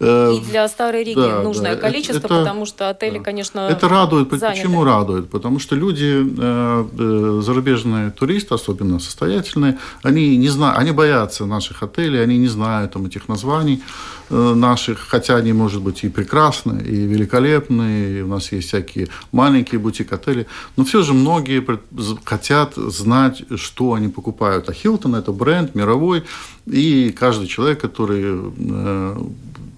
[0.00, 3.24] и для Старой Риги да, нужное да, количество, это, потому что отели, да.
[3.24, 4.30] конечно, Это радует.
[4.30, 4.62] Заняты.
[4.62, 5.28] Почему радует?
[5.28, 11.82] Потому что люди, э, э, зарубежные туристы, особенно состоятельные, они, не знают, они боятся наших
[11.82, 13.82] отелей, они не знают там, этих названий
[14.30, 19.80] наших, хотя они, может быть, и прекрасны, и великолепны, и у нас есть всякие маленькие
[19.80, 21.66] бутик-отели, но все же многие
[22.24, 24.68] хотят знать, что они покупают.
[24.68, 26.22] А Хилтон– это бренд мировой,
[26.66, 28.40] и каждый человек, который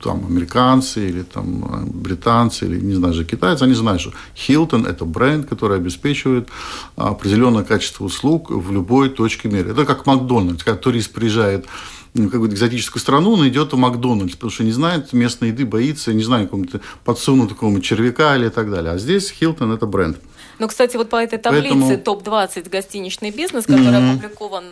[0.03, 4.89] там американцы или там э, британцы или не знаю же китайцы, они знают, что Hilton
[4.89, 6.49] это бренд, который обеспечивает
[6.97, 9.71] определенное качество услуг в любой точке мира.
[9.71, 11.67] Это как Макдональдс, когда турист приезжает
[12.15, 16.13] в какую-то экзотическую страну, он идет в Макдональдс, потому что не знает местной еды, боится,
[16.13, 18.93] не знает какого-то подсунутого какого червяка или так далее.
[18.93, 20.19] А здесь Хилтон это бренд.
[20.59, 21.99] Ну, кстати, вот по этой таблице Поэтому...
[21.99, 24.13] топ-20 гостиничный бизнес, который mm-hmm.
[24.13, 24.65] опубликован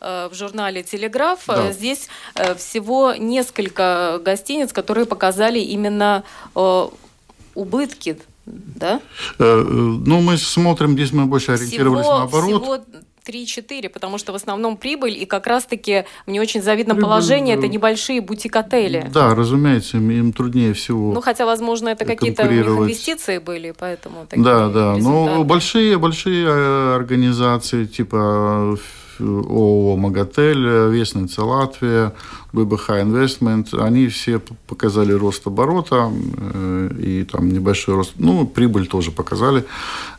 [0.00, 1.40] в журнале «Телеграф».
[1.46, 1.72] Да.
[1.72, 2.08] Здесь
[2.56, 6.24] всего несколько гостиниц, которые показали именно
[7.54, 9.00] убытки да?
[9.38, 12.62] Ну, мы смотрим, здесь мы больше ориентировались всего, на оборот.
[12.62, 12.78] Всего
[13.26, 17.54] 3-4, потому что в основном прибыль, и как раз-таки в не очень завидном прибыль, положении
[17.54, 19.10] это небольшие бутик-отели.
[19.12, 24.68] Да, разумеется, им труднее всего Ну, хотя, возможно, это какие-то инвестиции были, поэтому такие Да,
[24.68, 28.78] да, но большие, большие э, организации, типа
[29.20, 32.12] ООО «Маготель», Вестница Латвия,
[32.52, 39.10] ББХ Инвестмент, они все показали рост оборота э, и там небольшой рост, ну, прибыль тоже
[39.10, 39.64] показали.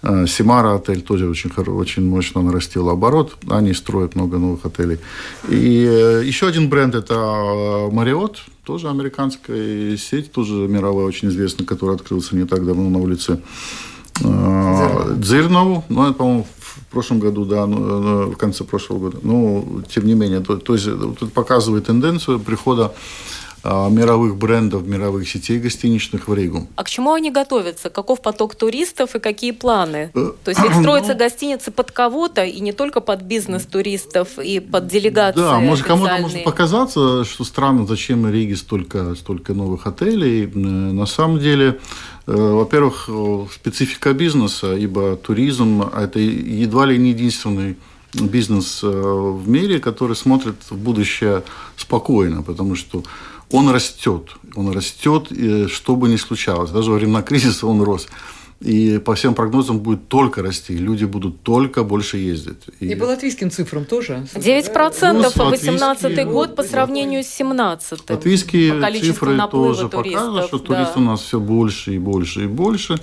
[0.03, 4.99] Э, Симара отель тоже очень, очень мощно нарастил оборот, они строят много новых отелей.
[5.49, 7.15] И э, еще один бренд– это
[7.91, 13.39] Marriott, тоже американская сеть, тоже мировая, очень известная, которая открылся не так давно на улице
[14.19, 15.84] Дзирнову.
[15.89, 19.19] Ну, это, по-моему, в прошлом году, да, ну, ну, в конце прошлого года.
[19.21, 20.86] Но, тем не менее, то, то есть
[21.19, 22.93] тут показывает тенденцию прихода
[23.63, 26.67] мировых брендов, мировых сетей гостиничных в Ригу.
[26.75, 27.89] А к чему они готовятся?
[27.89, 30.11] Каков поток туристов и какие планы?
[30.13, 34.39] Э, То есть ведь строятся ну, гостиницы под кого-то, и не только под бизнес туристов,
[34.39, 39.87] и под делегации Да, может, кому-то может показаться, что странно, зачем Риге столько, столько новых
[39.87, 40.45] отелей.
[40.45, 41.79] Э, на самом деле,
[42.27, 43.09] э, во-первых,
[43.53, 47.75] специфика бизнеса, ибо туризм– это едва ли не единственный
[48.13, 51.43] бизнес в мире, который смотрит в будущее
[51.75, 53.03] спокойно, потому что
[53.51, 54.31] он растет.
[54.55, 55.29] Он растет,
[55.69, 56.71] что бы ни случалось.
[56.71, 58.07] Даже во времена кризиса он рос.
[58.60, 60.75] И по всем прогнозам будет только расти.
[60.75, 62.63] Люди будут только больше ездить.
[62.79, 64.25] И, и по латвийским цифрам тоже.
[64.33, 70.57] 9% процентов ну, 18 год по сравнению с 17 Латвийские по цифры тоже показывают, что
[70.57, 70.65] да.
[70.65, 72.99] туристов у нас все больше и больше и больше.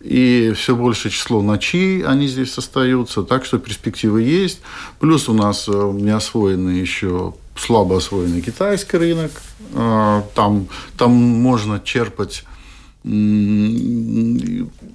[0.00, 4.60] И все большее число ночей они здесь остаются, так что перспективы есть.
[5.00, 9.30] Плюс у нас э, не освоены еще слабо освоенный китайский рынок.
[9.74, 12.44] А, там, там можно черпать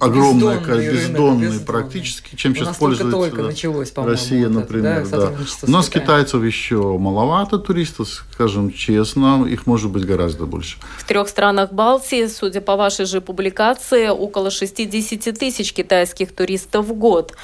[0.00, 5.02] огромное количество бездонный практически, чем сейчас пользуется только началось, Россия, вот например.
[5.02, 5.36] Это, да, да.
[5.62, 10.78] У нас китайцев еще маловато туристов, скажем честно, их может быть гораздо больше.
[10.98, 16.94] В трех странах Балтии, судя по вашей же публикации, около 60 тысяч китайских туристов в
[16.94, 17.36] год.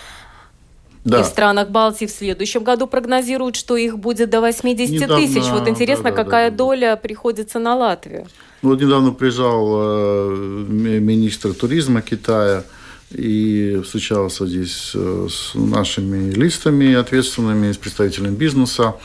[1.06, 1.20] Да.
[1.20, 5.48] И в странах Балтии в следующем году прогнозируют, что их будет до 80 недавно, тысяч.
[5.52, 6.56] Вот интересно, да, да, какая да, да.
[6.56, 8.26] доля приходится на Латвию?
[8.62, 10.34] Ну, вот недавно приезжал э,
[10.98, 12.64] министр туризма Китая
[13.12, 18.96] и встречался здесь э, с нашими листами ответственными, с представителями бизнеса.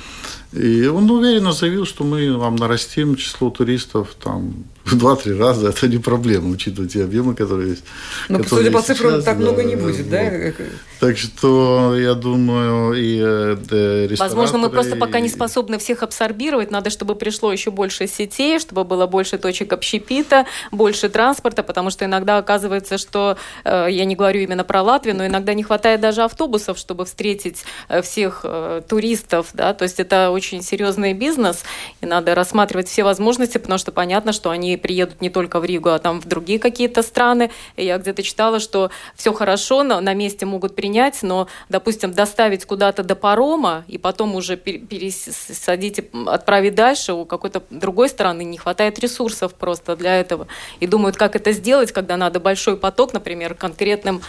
[0.54, 5.70] И он уверенно заявил, что мы вам нарастим число туристов там в 2-3 раза.
[5.70, 7.84] Это не проблема, учитывая те объемы, которые есть.
[8.28, 10.66] Но, ну, судя по цифрам, сейчас, так да, много не будет, вот.
[11.02, 16.70] Так что, я думаю, и э, Возможно, мы просто пока не способны всех абсорбировать.
[16.70, 22.06] Надо, чтобы пришло еще больше сетей, чтобы было больше точек общепита, больше транспорта, потому что
[22.06, 26.22] иногда оказывается, что, э, я не говорю именно про Латвию, но иногда не хватает даже
[26.22, 28.46] автобусов, чтобы встретить э, всех
[28.88, 31.64] туристов, да, то есть это очень серьезный бизнес,
[32.02, 35.90] и надо рассматривать все возможности, потому что понятно, что они приедут не только в Ригу,
[35.90, 37.50] а там в другие какие-то страны.
[37.76, 40.91] И я где-то читала, что все хорошо, на, на месте могут принять,
[41.22, 48.10] но, допустим, доставить куда-то до парома и потом уже пересадить, отправить дальше, у какой-то другой
[48.10, 50.48] страны не хватает ресурсов просто для этого.
[50.80, 54.22] И думают, как это сделать, когда надо большой поток, например, конкретным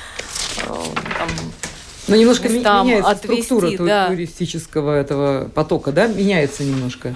[0.59, 0.75] э,
[1.19, 1.29] там,
[2.09, 4.09] но немножко местам меняется отвести, структура да.
[4.09, 7.15] туристического этого потока, да, меняется немножко.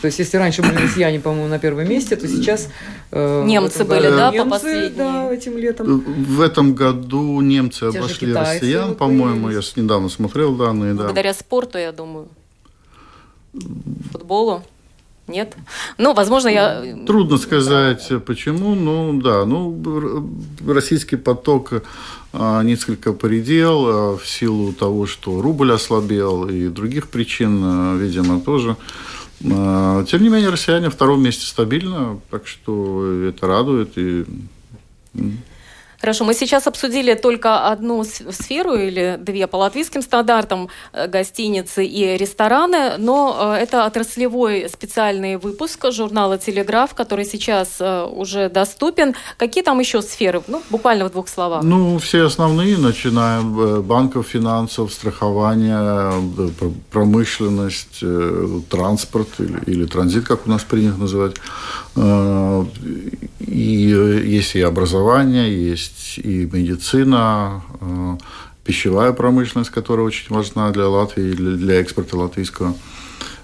[0.00, 2.68] То есть, если раньше были россияне, по-моему, на первом месте, то сейчас...
[3.10, 4.96] Э, немцы были, да, немцы, по последнему?
[4.96, 6.00] Да, этим летом.
[6.00, 10.94] В этом году немцы Те обошли китайцы, россиян, по-моему, я недавно смотрел данные.
[10.94, 11.38] Благодаря да.
[11.38, 12.28] спорту, я думаю.
[14.12, 14.62] Футболу.
[15.28, 15.56] Нет?
[15.98, 16.84] Ну, возможно, я...
[17.04, 18.74] Трудно сказать, почему.
[18.76, 20.30] Ну, да, ну,
[20.64, 21.72] российский поток
[22.32, 28.40] а, несколько поредел а, в силу того, что рубль ослабел и других причин, а, видимо,
[28.40, 28.76] тоже.
[29.40, 33.96] Тем не менее, россияне в втором месте стабильно, так что это радует.
[33.96, 34.24] И...
[36.06, 42.16] Хорошо, мы сейчас обсудили только одну сферу или две по латвийским стандартам э, гостиницы и
[42.16, 49.16] рестораны, но э, это отраслевой специальный выпуск журнала «Телеграф», который сейчас э, уже доступен.
[49.36, 50.42] Какие там еще сферы?
[50.46, 51.64] Ну, буквально в двух словах.
[51.64, 53.40] Ну, все основные, начиная
[53.80, 56.12] банков, финансов, страхования,
[56.92, 58.04] промышленность,
[58.68, 61.34] транспорт или, или транзит, как у нас принято называть.
[64.36, 68.16] Есть и образование, есть есть и медицина, э,
[68.64, 72.74] пищевая промышленность, которая очень важна для Латвии, для экспорта латвийского.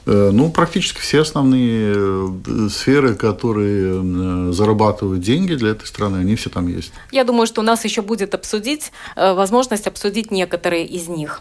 [0.04, 6.50] Э, ну, практически все основные э, сферы, которые зарабатывают деньги для этой страны, они все
[6.50, 6.92] там есть.
[7.10, 11.40] Я думаю, что у нас еще будет обсудить, возможность обсудить некоторые из них.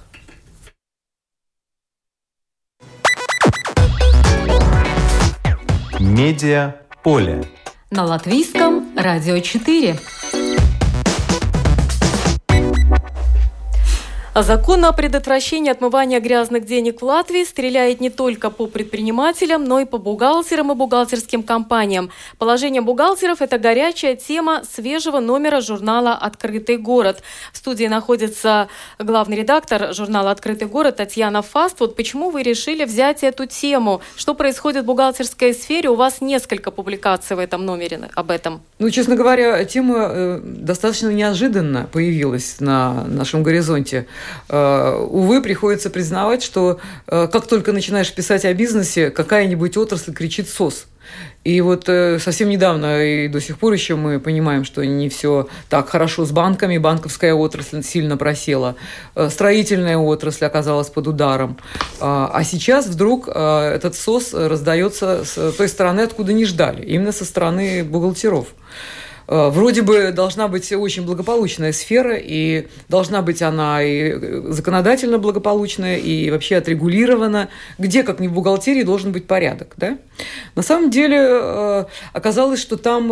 [6.00, 7.44] Медиа поле.
[7.90, 9.98] На латвийском радио 4.
[14.36, 19.86] Закон о предотвращении отмывания грязных денег в Латвии стреляет не только по предпринимателям, но и
[19.86, 22.12] по бухгалтерам и бухгалтерским компаниям.
[22.38, 27.22] Положение бухгалтеров– это горячая тема свежего номера журнала «Открытый город».
[27.52, 31.82] В студии находится главный редактор журнала «Открытый город» Татьяна Фаст.
[31.82, 34.02] Вот почему вы решили взять эту тему?
[34.16, 35.90] Что происходит в бухгалтерской сфере?
[35.90, 38.62] У вас несколько публикаций в этом номере об этом.
[38.80, 44.08] Ну, честно говоря, тема э, достаточно неожиданно появилась на нашем горизонте.
[44.50, 50.50] Э, увы, приходится признавать, что э, как только начинаешь писать о бизнесе, какая-нибудь отрасль кричит
[50.50, 50.88] «СОС».
[51.44, 55.48] И вот э, совсем недавно и до сих пор еще мы понимаем, что не все
[55.70, 58.76] так хорошо с банками, банковская отрасль сильно просела,
[59.30, 61.58] строительная отрасль оказалась под ударом.
[62.00, 67.84] А сейчас вдруг этот СОС раздается с той стороны, откуда не ждали, именно со стороны
[67.84, 68.48] бухгалтеров.
[69.32, 75.20] Э, вроде бы должна быть очень благополучная сфера, и должна быть она и э, законодательно
[75.20, 79.74] благополучная, и вообще отрегулирована, где, как ни в бухгалтерии, должен быть порядок.
[79.78, 79.98] Да?
[80.56, 83.08] На самом деле э, оказалось, что там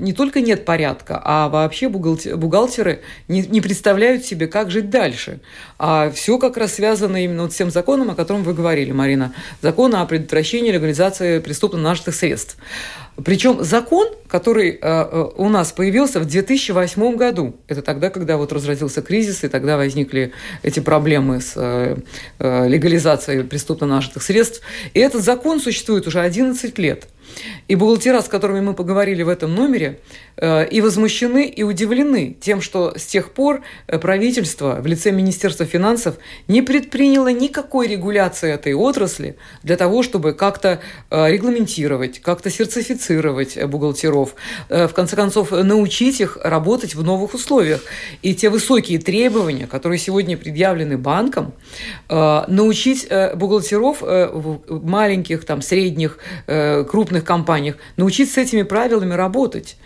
[0.00, 5.40] не только нет порядка, а вообще бухгалтеры не представляют себе, как жить дальше.
[5.76, 9.34] А все как раз связано именно вот с тем законом, о котором вы говорили, Марина.
[9.60, 12.56] Закон о предотвращении легализации преступно нажитых средств.
[13.16, 18.52] Причем закон, который э, э, у нас появился в 2008 году, это тогда, когда вот
[18.52, 21.96] разразился кризис, и тогда возникли эти проблемы с э,
[22.38, 24.62] легализацией преступно нажитых средств.
[24.94, 27.06] И этот закон существует уже 11 лет.
[27.68, 30.00] И бухгалтера, с которыми мы поговорили в этом номере,
[30.36, 35.66] э, и возмущены, и удивлены тем, что с тех пор э, правительство в лице Министерства
[35.66, 36.16] финансов
[36.48, 44.34] не предприняло никакой регуляции этой отрасли для того, чтобы как-то э, регламентировать, как-то сертифицировать бухгалтеров,
[44.68, 47.80] в конце концов, научить их работать в новых условиях.
[48.22, 51.52] И те высокие требования, которые сегодня предъявлены банкам,
[52.08, 54.02] научить бухгалтеров
[54.68, 59.76] маленьких, там, средних, крупных крупных компаниях, научиться с этими правилами работать.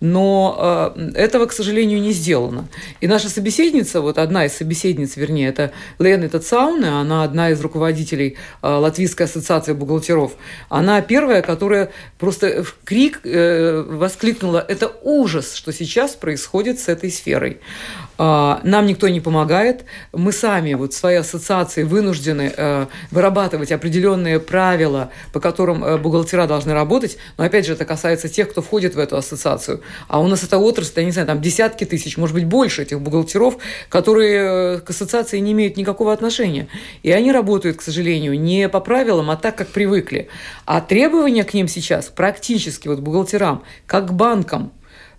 [0.00, 2.68] Но э, этого, к сожалению, не сделано.
[3.00, 8.36] И наша собеседница, вот одна из собеседниц, вернее, это Лена Тацауна, она одна из руководителей
[8.62, 10.32] э, Латвийской ассоциации бухгалтеров.
[10.68, 17.10] Она первая, которая просто в крик э, воскликнула, это ужас, что сейчас происходит с этой
[17.10, 17.60] сферой.
[18.18, 25.10] Э, нам никто не помогает, мы сами, вот своей ассоциации, вынуждены э, вырабатывать определенные правила,
[25.32, 28.98] по которым э, бухгалтера должны работать, но опять же это касается тех, кто входит в
[28.98, 29.80] эту ассоциацию.
[30.08, 33.00] А у нас эта отрасль, я не знаю, там десятки тысяч, может быть, больше этих
[33.00, 36.68] бухгалтеров, которые э, к ассоциации не имеют никакого отношения.
[37.02, 40.28] И они работают, к сожалению, не по правилам, а так, как привыкли.
[40.64, 44.72] А требования к ним сейчас практически вот бухгалтерам, как к банкам,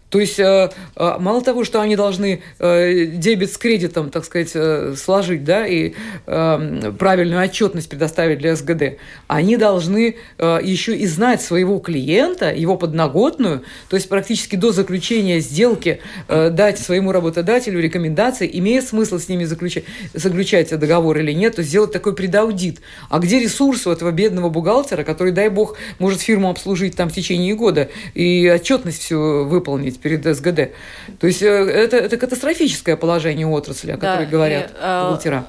[0.10, 4.56] то есть э, э, мало того, что они должны э, дебет с кредитом, так сказать,
[4.98, 5.94] сложить, да, и
[6.26, 13.96] правильную отчетность предоставить для СГД, они должны еще и знать своего клиента, его подноготную, то
[13.96, 20.78] есть практически до заключения сделки дать своему работодателю рекомендации, имеет смысл с ними заключать, заключать
[20.78, 22.80] договор или нет, то есть сделать такой предаудит.
[23.10, 27.14] А где ресурсы у этого бедного бухгалтера, который, дай бог, может фирму обслужить там в
[27.14, 29.97] течение года и отчетность всю выполнить?
[29.98, 30.74] Ответить перед СГД.
[31.20, 35.48] То есть э, это, это катастрофическое положение отрасли, о которой да, говорят и, э, бухгалтера.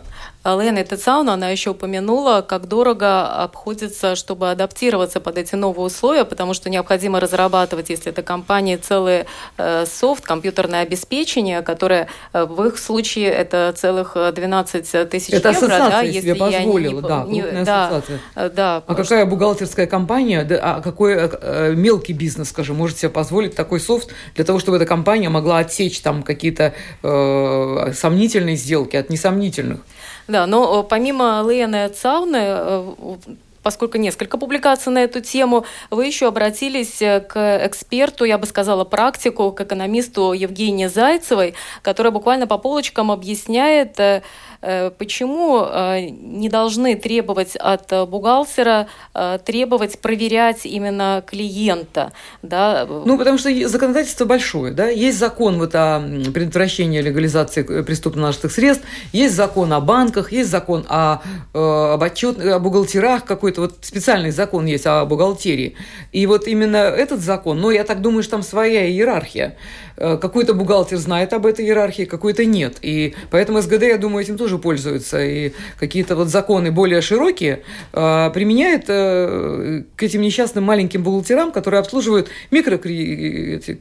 [0.56, 6.54] Лена Тецауна, она еще упомянула, как дорого обходится, чтобы адаптироваться под эти новые условия, потому
[6.54, 9.24] что необходимо разрабатывать, если это компании, целый
[9.56, 15.68] э, софт, компьютерное обеспечение, которое э, в их случае это целых 12 тысяч это евро.
[15.68, 18.20] Да, если себе позволила, не, да, не, да, ассоциация.
[18.34, 23.10] Э, да, а какая бухгалтерская компания, да, а какой э, мелкий бизнес, скажем, может себе
[23.10, 28.96] позволить такой софт для того, чтобы эта компания могла отсечь там какие-то э, сомнительные сделки
[28.96, 29.80] от несомнительных?
[30.28, 32.94] Да, но помимо Лены Цауны, э,
[33.62, 38.84] поскольку несколько публикаций на эту тему, вы еще обратились э, к эксперту, я бы сказала,
[38.84, 44.22] практику, к экономисту Евгении Зайцевой, которая буквально по полочкам объясняет, э,
[44.60, 45.66] почему
[46.10, 48.88] не должны требовать от бухгалтера
[49.44, 52.12] требовать проверять именно клиента?
[52.42, 52.86] Да?
[52.88, 54.72] Ну, потому что законодательство большое.
[54.72, 54.88] Да?
[54.88, 56.00] Есть закон вот о
[56.34, 61.20] предотвращении легализации преступно-нажитых средств, есть закон о банках, есть закон о,
[61.52, 65.76] об отчет, о бухгалтерах, какой-то вот специальный закон есть о бухгалтерии.
[66.12, 69.56] И вот именно этот закон, но я так думаю, что там своя иерархия.
[70.00, 72.76] Э, какой-то бухгалтер знает об этой иерархии, какой-то нет.
[72.82, 75.24] И поэтому СГД, я думаю, этим тоже пользуется.
[75.24, 77.62] И какие-то вот законы более широкие
[77.92, 83.80] э, применяет э, к этим несчастным маленьким бухгалтерам, которые обслуживают микрокредиты,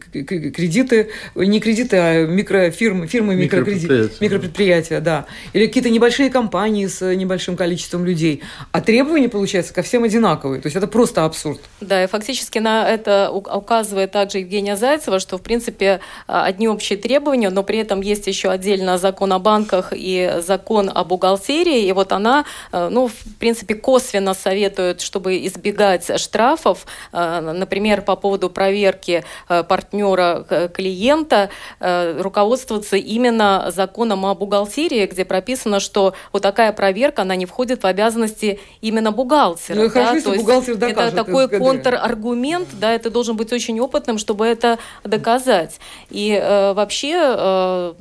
[1.36, 5.28] не кредиты, а микрофирмы, фирмы микрокредиты, микропредприятия, да.
[5.54, 8.41] Или какие-то небольшие компании с небольшим количеством людей.
[8.72, 10.62] А требования, получается, ко всем одинаковые.
[10.62, 11.62] То есть это просто абсурд.
[11.80, 17.49] Да, и фактически на это указывает также Евгения Зайцева, что, в принципе, одни общие требования,
[17.49, 21.86] но при этом есть еще отдельно закон о банках и закон о бухгалтерии.
[21.86, 28.16] И вот она, э, ну, в принципе, косвенно советует, чтобы избегать штрафов, э, например, по
[28.16, 31.49] поводу проверки э, партнера клиента,
[31.80, 37.86] руководствоваться именно законом о бухгалтерии, где прописано, что вот такая проверка, она не входит в
[37.86, 39.76] обязанности именно бухгалтера.
[39.76, 39.89] Ну, да?
[39.89, 44.45] хорошо, То есть бухгалтер докажет, это такой контраргумент, да, это должен быть очень опытным, чтобы
[44.45, 45.80] это доказать.
[46.10, 47.93] И э, вообще э,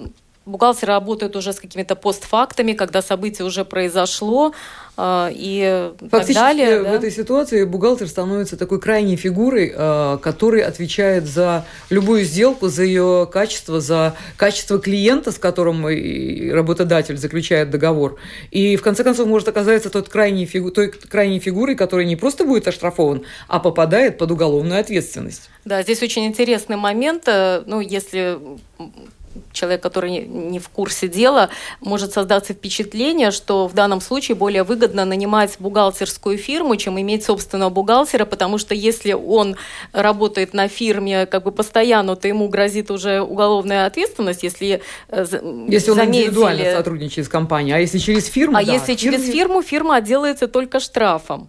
[0.47, 4.53] бухгалтеры работают уже с какими-то постфактами, когда событие уже произошло
[4.99, 6.80] и Фактически так далее.
[6.80, 6.94] в да?
[6.94, 13.28] этой ситуации бухгалтер становится такой крайней фигурой, э, который отвечает за любую сделку, за ее
[13.30, 18.16] качество, за качество клиента, с которым работодатель заключает договор.
[18.51, 22.44] И в конце концов может оказаться тот крайней фигу, той крайней фигурой, которая не просто
[22.44, 25.51] будет оштрафован, а попадает под уголовную ответственность.
[25.66, 27.24] Да, здесь очень интересный момент.
[27.26, 28.38] Э, ну, если
[29.53, 31.49] человек, который не в курсе дела,
[31.80, 37.70] может создаться впечатление, что в данном случае более выгодно нанимать бухгалтерскую фирму, чем иметь собственного
[37.70, 39.57] бухгалтера, потому что если он
[39.93, 45.26] работает на фирме как бы постоянно, то ему грозит уже уголовная ответственность, если э,
[45.68, 46.24] Если он заметили...
[46.24, 50.49] индивидуально сотрудничает с компанией, а если через фирму, А да, если через фирму, фирма отделается
[50.49, 51.49] только штрафом.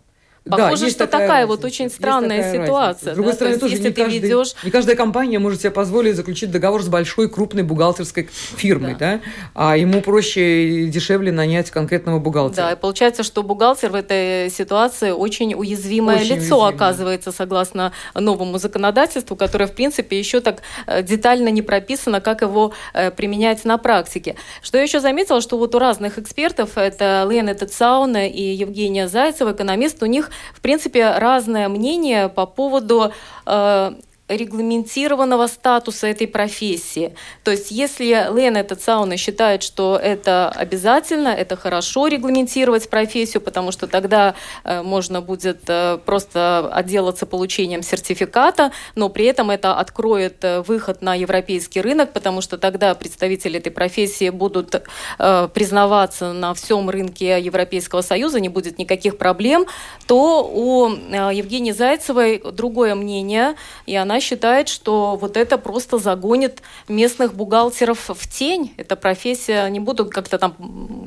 [0.49, 2.77] Похоже, да, что такая, такая вот очень странная ситуация.
[2.77, 3.11] Разница.
[3.11, 3.35] С другой да?
[3.35, 4.55] стороны, есть, тоже если не, ты каждый, ведешь...
[4.63, 9.13] не каждая компания может себе позволить заключить договор с большой крупной бухгалтерской фирмой, да.
[9.13, 9.21] да?
[9.53, 12.67] А ему проще и дешевле нанять конкретного бухгалтера.
[12.67, 16.69] Да, и получается, что бухгалтер в этой ситуации очень уязвимое очень лицо уязвимое.
[16.69, 22.73] оказывается, согласно новому законодательству, которое, в принципе, еще так э, детально не прописано, как его
[22.93, 24.35] э, применять на практике.
[24.61, 29.51] Что я еще заметила, что вот у разных экспертов, это Лена Тецауна и Евгения Зайцева,
[29.51, 33.11] экономист, у них в принципе, разное мнение по поводу
[33.45, 33.93] э,
[34.27, 37.13] регламентированного статуса этой профессии.
[37.43, 43.87] То есть если Лена Тацауна считает, что это обязательно, это хорошо регламентировать профессию, потому что
[43.87, 50.61] тогда э, можно будет э, просто отделаться получением сертификата, но при этом это откроет э,
[50.61, 54.75] выход на европейский рынок, потому что тогда представители этой профессии будут
[55.19, 59.67] э, признаваться на всем рынке Европейского Союза, не будет никаких проблем,
[60.05, 63.55] то у э, Евгении Зайцевой другое мнение,
[63.85, 68.73] и она считает, что вот это просто загонит местных бухгалтеров в тень.
[68.77, 70.55] Эта профессия, не будут как-то там...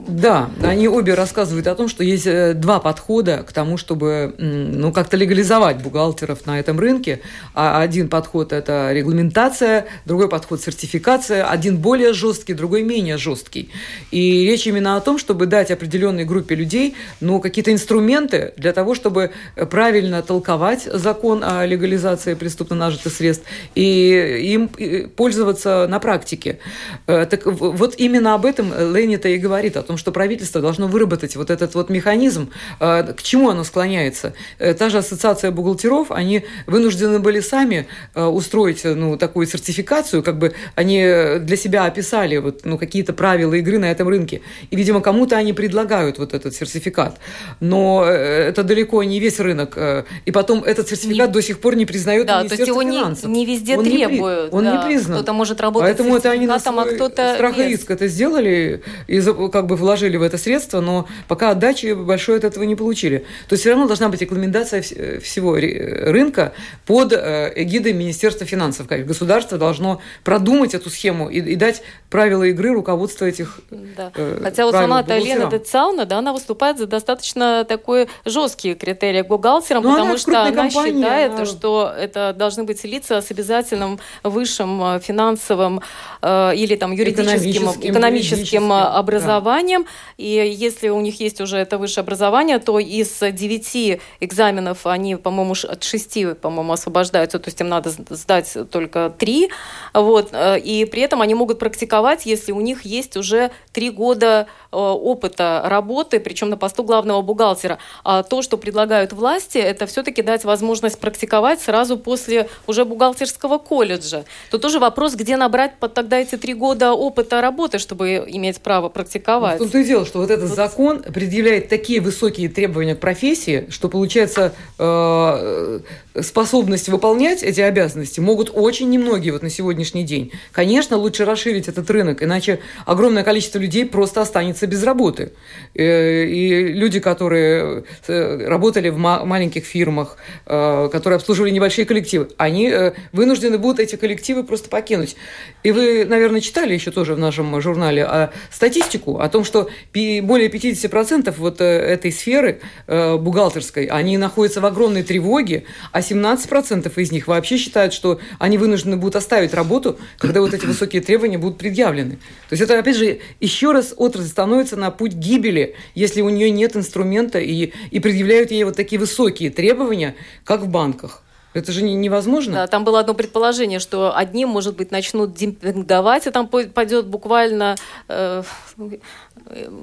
[0.08, 4.92] Да, они обе рассказывают о том, что есть э, два подхода к тому, чтобы ну,
[4.92, 7.20] как-то легализовать бухгалтеров на этом рынке.
[7.54, 11.44] А один подход– это регламентация, другой подход– сертификация.
[11.44, 13.70] Один более жесткий, другой менее жесткий.
[14.10, 18.94] И речь именно о том, чтобы дать определенной группе людей ну, какие-то инструменты для того,
[18.94, 19.30] чтобы
[19.70, 23.44] правильно толковать закон о легализации преступно нажитых каких средств,
[23.74, 24.68] и им
[25.16, 26.58] пользоваться на практике.
[27.06, 31.36] Э, так вот именно об этом Ленни-то и говорит, о том, что правительство должно выработать
[31.36, 34.34] вот этот вот механизм, э, к чему оно склоняется.
[34.58, 40.52] Э, та же ассоциация бухгалтеров, они вынуждены были сами устроить ну, такую сертификацию, как бы
[40.74, 41.00] они
[41.40, 44.40] для себя описали вот, ну, какие-то правила игры на этом рынке.
[44.70, 47.18] И, видимо, кому-то они предлагают вот этот сертификат.
[47.60, 49.78] Но это далеко не весь рынок.
[50.24, 51.32] И потом этот сертификат не...
[51.32, 53.30] до сих пор не признает да, Министерство то есть его финансов.
[53.30, 54.52] Не, не везде он требуют.
[54.52, 54.76] Не, он да.
[54.76, 55.16] не признан.
[55.16, 58.82] Кто-то может работать Поэтому это они на а а кто-то страх и риск это сделали
[59.06, 59.20] и
[59.50, 63.18] как бы вложили в это средство, но пока отдачи большой от этого не получили.
[63.48, 66.52] То есть все равно должна быть рекомендация всего рынка
[66.86, 68.86] под э, эгидой Министерства финансов.
[68.88, 74.12] Государство должно продумать эту схему и, и дать правила игры руководства этих да.
[74.14, 79.82] э, Хотя вот сама Талина Децауна, да, она выступает за достаточно такой жесткие критерии бухгалтерам,
[79.82, 81.46] но потому она что она считает, она...
[81.46, 85.80] что это должны быть эти лица с обязательным высшим финансовым
[86.22, 89.82] или там юридическим, экономическим, экономическим образованием.
[89.82, 89.88] Да.
[90.16, 95.54] И если у них есть уже это высшее образование, то из девяти экзаменов они, по-моему,
[95.68, 99.50] от шести, по-моему, освобождаются, то есть им надо сдать только три.
[99.94, 100.32] Вот.
[100.34, 106.20] И при этом они могут практиковать, если у них есть уже три года опыта работы,
[106.20, 107.78] причем на посту главного бухгалтера.
[108.04, 114.24] А то, что предлагают власти, это все-таки дать возможность практиковать сразу после уже бухгалтерского колледжа.
[114.50, 118.88] Тут тоже вопрос, где набрать под тогда эти три года опыта работы, чтобы иметь право
[118.88, 119.60] практиковать.
[119.60, 120.56] Ну, в том-то и дело, что вот этот вот.
[120.56, 125.80] закон предъявляет такие высокие требования к профессии, что получается э,
[126.18, 130.32] способность выполнять эти обязанности могут очень немногие вот на сегодняшний день.
[130.52, 135.32] Конечно, лучше расширить этот рынок, иначе огромное количество людей просто останется без работы.
[135.74, 142.72] Э, и люди, которые э, работали в маленьких фирмах, э, которые обслуживали небольшие коллективы, они
[143.12, 145.16] вынуждены будут эти коллективы просто покинуть.
[145.62, 151.34] И вы, наверное, читали еще тоже в нашем журнале статистику о том, что более 50%
[151.36, 155.64] вот этой сферы бухгалтерской, они находятся в огромной тревоге,
[156.00, 160.64] а 17% из них вообще считают, что они вынуждены будут оставить работу, когда вот эти
[160.64, 162.12] высокие требования будут предъявлены.
[162.48, 166.50] То есть это, опять же, еще раз отрасль становится на путь гибели, если у нее
[166.50, 171.22] нет инструмента и, и предъявляют ей вот такие высокие требования, как в банках.
[171.52, 172.54] Это же невозможно.
[172.54, 177.74] Да, там было одно предположение, что одни, может быть, начнут демпинговать, и там пойдет буквально
[178.08, 178.42] э,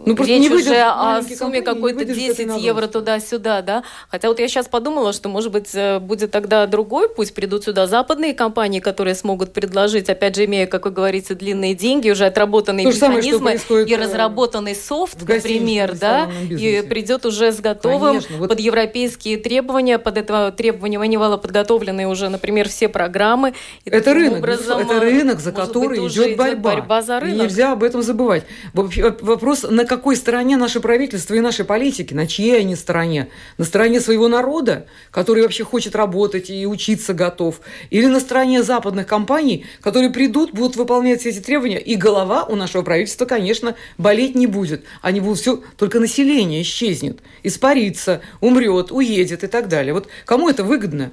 [0.05, 3.84] ну, Речь не уже о сумме какой-то 10 евро туда-сюда, да?
[4.10, 7.88] Хотя вот я сейчас подумала, что, может быть, э, будет тогда другой путь, придут сюда
[7.88, 12.86] западные компании, которые смогут предложить, опять же, имея, как вы говорите, длинные деньги, уже отработанные
[12.86, 18.38] То механизмы самое, и э, разработанный софт, например, да, и придет уже с готовым Конечно,
[18.38, 18.49] вот...
[18.49, 23.53] под европейские требования, под это требование Манивала подготовлены уже, например, все программы.
[23.86, 26.76] И это рынок, образом, это рынок, за который быть, идет борьба.
[26.76, 27.36] борьба за рынок.
[27.36, 28.43] И нельзя об этом забывать.
[28.74, 33.30] Вопрос вопрос, на какой стороне наше правительство и наши политики, на чьей они стороне?
[33.58, 37.62] На стороне своего народа, который вообще хочет работать и учиться готов?
[37.89, 42.56] Или на стороне западных компаний, которые придут, будут выполнять все эти требования, и голова у
[42.56, 44.84] нашего правительства, конечно, болеть не будет.
[45.02, 49.93] Они будут все, только население исчезнет, испарится, умрет, уедет и так далее.
[49.93, 51.12] Вот кому это выгодно?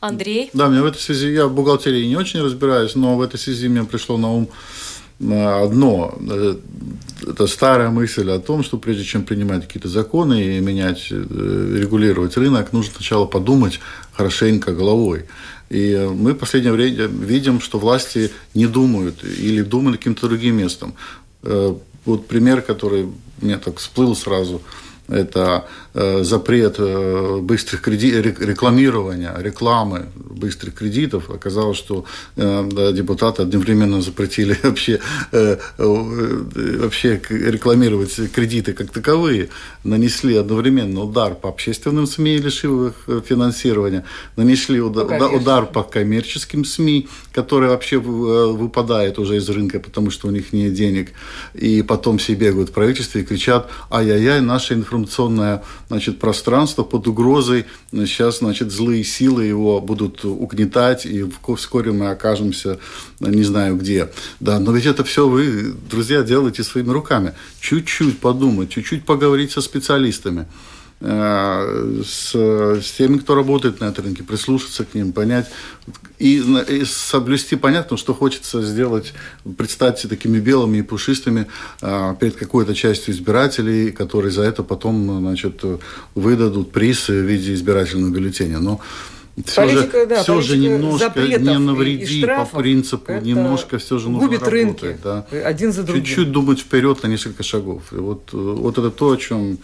[0.00, 0.50] Андрей?
[0.52, 3.68] Да, мне в этой связи, я в бухгалтерии не очень разбираюсь, но в этой связи
[3.68, 4.50] мне пришло на ум
[5.20, 6.14] одно.
[6.30, 6.56] Э,
[7.26, 12.36] это старая мысль о том, что прежде чем принимать какие-то законы и менять, э, регулировать
[12.36, 13.80] рынок, нужно сначала подумать
[14.12, 15.26] хорошенько головой.
[15.70, 20.94] И мы в последнее время видим, что власти не думают или думают каким-то другим местом.
[21.42, 23.08] Э, вот пример, который
[23.40, 24.60] мне так всплыл сразу–
[25.08, 31.28] это э, запрет э, быстрых кредитов, рекламирования, рекламы быстрых кредитов.
[31.30, 35.00] Оказалось, что э, депутаты одновременно запретили вообще,
[35.76, 39.50] вообще рекламировать кредиты как таковые.
[39.84, 44.04] Нанесли одновременно удар по общественным СМИ, лишив их финансирования,
[44.36, 50.28] нанесли удар, ну, удар по коммерческим СМИ, которые вообще выпадают уже из рынка, потому что
[50.28, 51.12] у них нет денег.
[51.52, 57.06] И потом все бегают в правительстве и кричат, ай-яй-яй, наша информация информационное значит, пространство под
[57.06, 57.66] угрозой.
[57.92, 61.26] Сейчас значит, злые силы его будут угнетать, и
[61.56, 62.78] вскоре мы окажемся
[63.20, 64.10] не знаю где.
[64.40, 67.34] Да, но ведь это все вы, друзья, делаете своими руками.
[67.60, 70.46] Чуть-чуть подумать, чуть-чуть поговорить со специалистами.
[71.06, 75.50] Э, с, с теми, кто работает на этом рынке, прислушаться к ним, понять
[76.18, 79.12] и, и соблюсти, понятно, что хочется сделать,
[79.58, 81.46] представить себе такими белыми и пушистыми
[81.82, 85.62] а, перед какой-то частью избирателей, которые за это потом значит,
[86.14, 88.60] выдадут приз в виде избирательного бюллетеня.
[88.60, 88.80] Но
[89.44, 94.08] все политика, же, да, все же немножко не навреди штрафов, по принципу, немножко все же
[94.08, 94.82] нужно губит работать.
[94.82, 95.26] Рынки, да.
[95.44, 96.04] Один за другим.
[96.04, 97.82] Чуть-чуть думать вперед на несколько шагов.
[97.92, 99.58] И вот, вот это то, о чем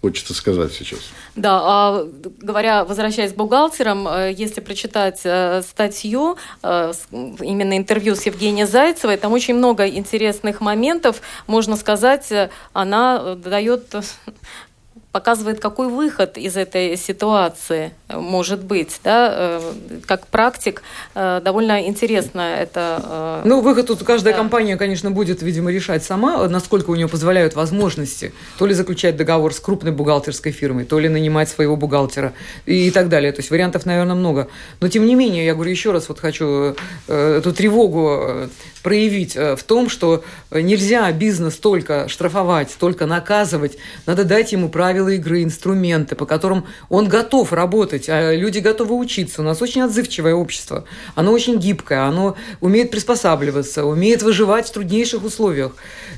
[0.00, 1.00] хочется сказать сейчас.
[1.34, 2.08] Да, а,
[2.40, 9.16] говоря, возвращаясь к бухгалтерам, э, если прочитать э, статью, э, именно интервью с Евгенией Зайцевой,
[9.16, 12.32] там очень много интересных моментов, можно сказать,
[12.72, 13.94] она дает
[15.12, 19.00] показывает, какой выход из этой ситуации может быть.
[19.02, 19.32] Да?
[19.32, 19.72] Э,
[20.06, 20.82] как практик
[21.14, 23.02] э, довольно интересно это.
[23.04, 24.38] Э, ну, выход тут каждая да.
[24.38, 28.32] компания, конечно, будет, видимо, решать сама, насколько у нее позволяют возможности.
[28.58, 32.34] То ли заключать договор с крупной бухгалтерской фирмой, то ли нанимать своего бухгалтера
[32.66, 33.32] и так далее.
[33.32, 34.48] То есть вариантов, наверное, много.
[34.80, 36.76] Но, тем не менее, я говорю еще раз, вот хочу
[37.08, 38.48] эту тревогу
[38.82, 43.78] проявить в том, что нельзя бизнес только штрафовать, только наказывать.
[44.06, 48.94] Надо дать ему правила правила игры, инструменты, по которым он готов работать, а люди готовы
[48.94, 49.40] учиться.
[49.40, 50.84] У нас очень отзывчивое общество.
[51.14, 55.72] Оно очень гибкое, оно умеет приспосабливаться, умеет выживать в труднейших условиях.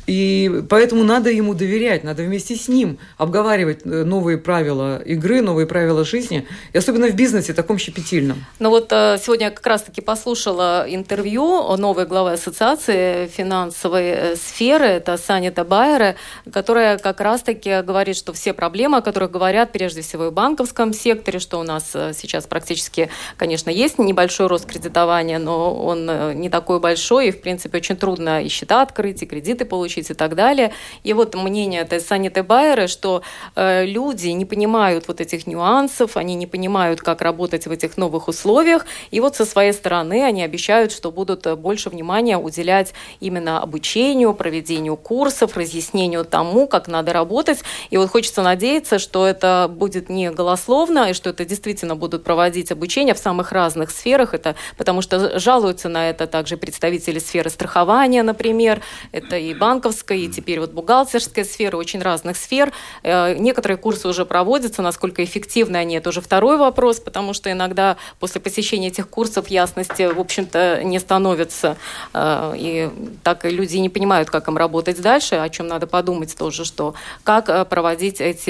[0.06, 5.66] И поэтому надо ему доверять, надо вместе с ним обговаривать э, новые правила игры, новые
[5.66, 8.44] правила жизни, и особенно в бизнесе таком щепетильном.
[8.58, 14.86] Ну вот э, сегодня я как раз-таки послушала интервью новой главы ассоциации финансовой э, сферы,
[14.86, 16.14] это Саня Табайера,
[16.52, 20.92] которая как раз-таки говорит, что все проблемы, о которых говорят прежде всего и в банковском
[20.92, 26.06] секторе, что у нас сейчас практически, конечно, есть небольшой рост кредитования, но он
[26.40, 30.14] не такой большой, и, в принципе, очень трудно и счета открыть, и кредиты получить, и
[30.14, 30.72] так далее.
[31.04, 33.22] И вот мнение этой Сани Тебайеры, что
[33.56, 38.28] э, люди не понимают вот этих нюансов, они не понимают, как работать в этих новых
[38.28, 44.34] условиях, и вот со своей стороны они обещают, что будут больше внимания уделять именно обучению,
[44.34, 47.60] проведению курсов, разъяснению тому, как надо работать.
[47.90, 48.59] И вот хочется надеяться,
[48.98, 53.90] что это будет не голословно, и что это действительно будут проводить обучение в самых разных
[53.90, 54.34] сферах.
[54.34, 58.80] Это потому что жалуются на это также представители сферы страхования, например,
[59.12, 62.72] это и банковская, и теперь вот бухгалтерская сфера, очень разных сфер.
[63.02, 67.96] Э, некоторые курсы уже проводятся, насколько эффективны они, это уже второй вопрос, потому что иногда
[68.18, 71.76] после посещения этих курсов ясности, в общем-то, не становится.
[72.12, 72.90] Э, и
[73.22, 76.94] так люди не понимают, как им работать дальше, о чем надо подумать тоже, что
[77.24, 78.49] как э, проводить эти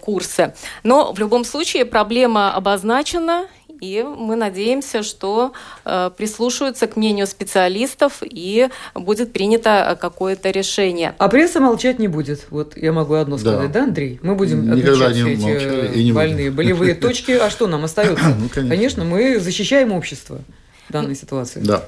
[0.00, 0.54] курсы.
[0.82, 3.46] Но в любом случае проблема обозначена,
[3.80, 5.52] и мы надеемся, что
[5.84, 11.14] э, прислушаются к мнению специалистов и будет принято э, какое-то решение.
[11.18, 12.46] А пресса молчать не будет.
[12.50, 14.18] Вот я могу одно сказать, да, да Андрей?
[14.22, 16.56] Мы будем Никогда не все эти и не больные будем.
[16.56, 17.32] болевые точки.
[17.32, 18.24] А что нам остается?
[18.38, 18.68] ну, конечно.
[18.68, 20.40] конечно, мы защищаем общество
[20.88, 21.60] в данной ситуации.
[21.60, 21.84] Да.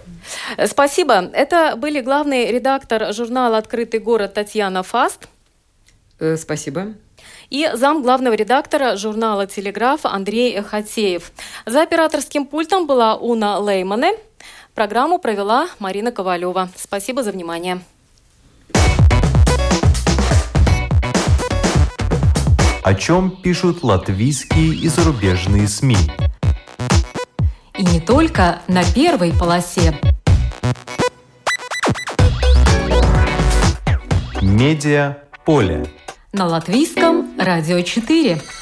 [0.66, 1.30] Спасибо.
[1.32, 5.28] Это были главный редактор журнала «Открытый город» Татьяна Фаст.
[6.18, 6.88] Э, спасибо
[7.50, 11.32] и зам главного редактора журнала «Телеграф» Андрей Хатеев.
[11.66, 14.12] За операторским пультом была Уна Леймане.
[14.74, 16.68] Программу провела Марина Ковалева.
[16.76, 17.80] Спасибо за внимание.
[22.82, 25.96] О чем пишут латвийские и зарубежные СМИ?
[27.76, 29.98] И не только на первой полосе.
[34.40, 35.86] Медиа поле.
[36.32, 38.57] На латвийском радио 4.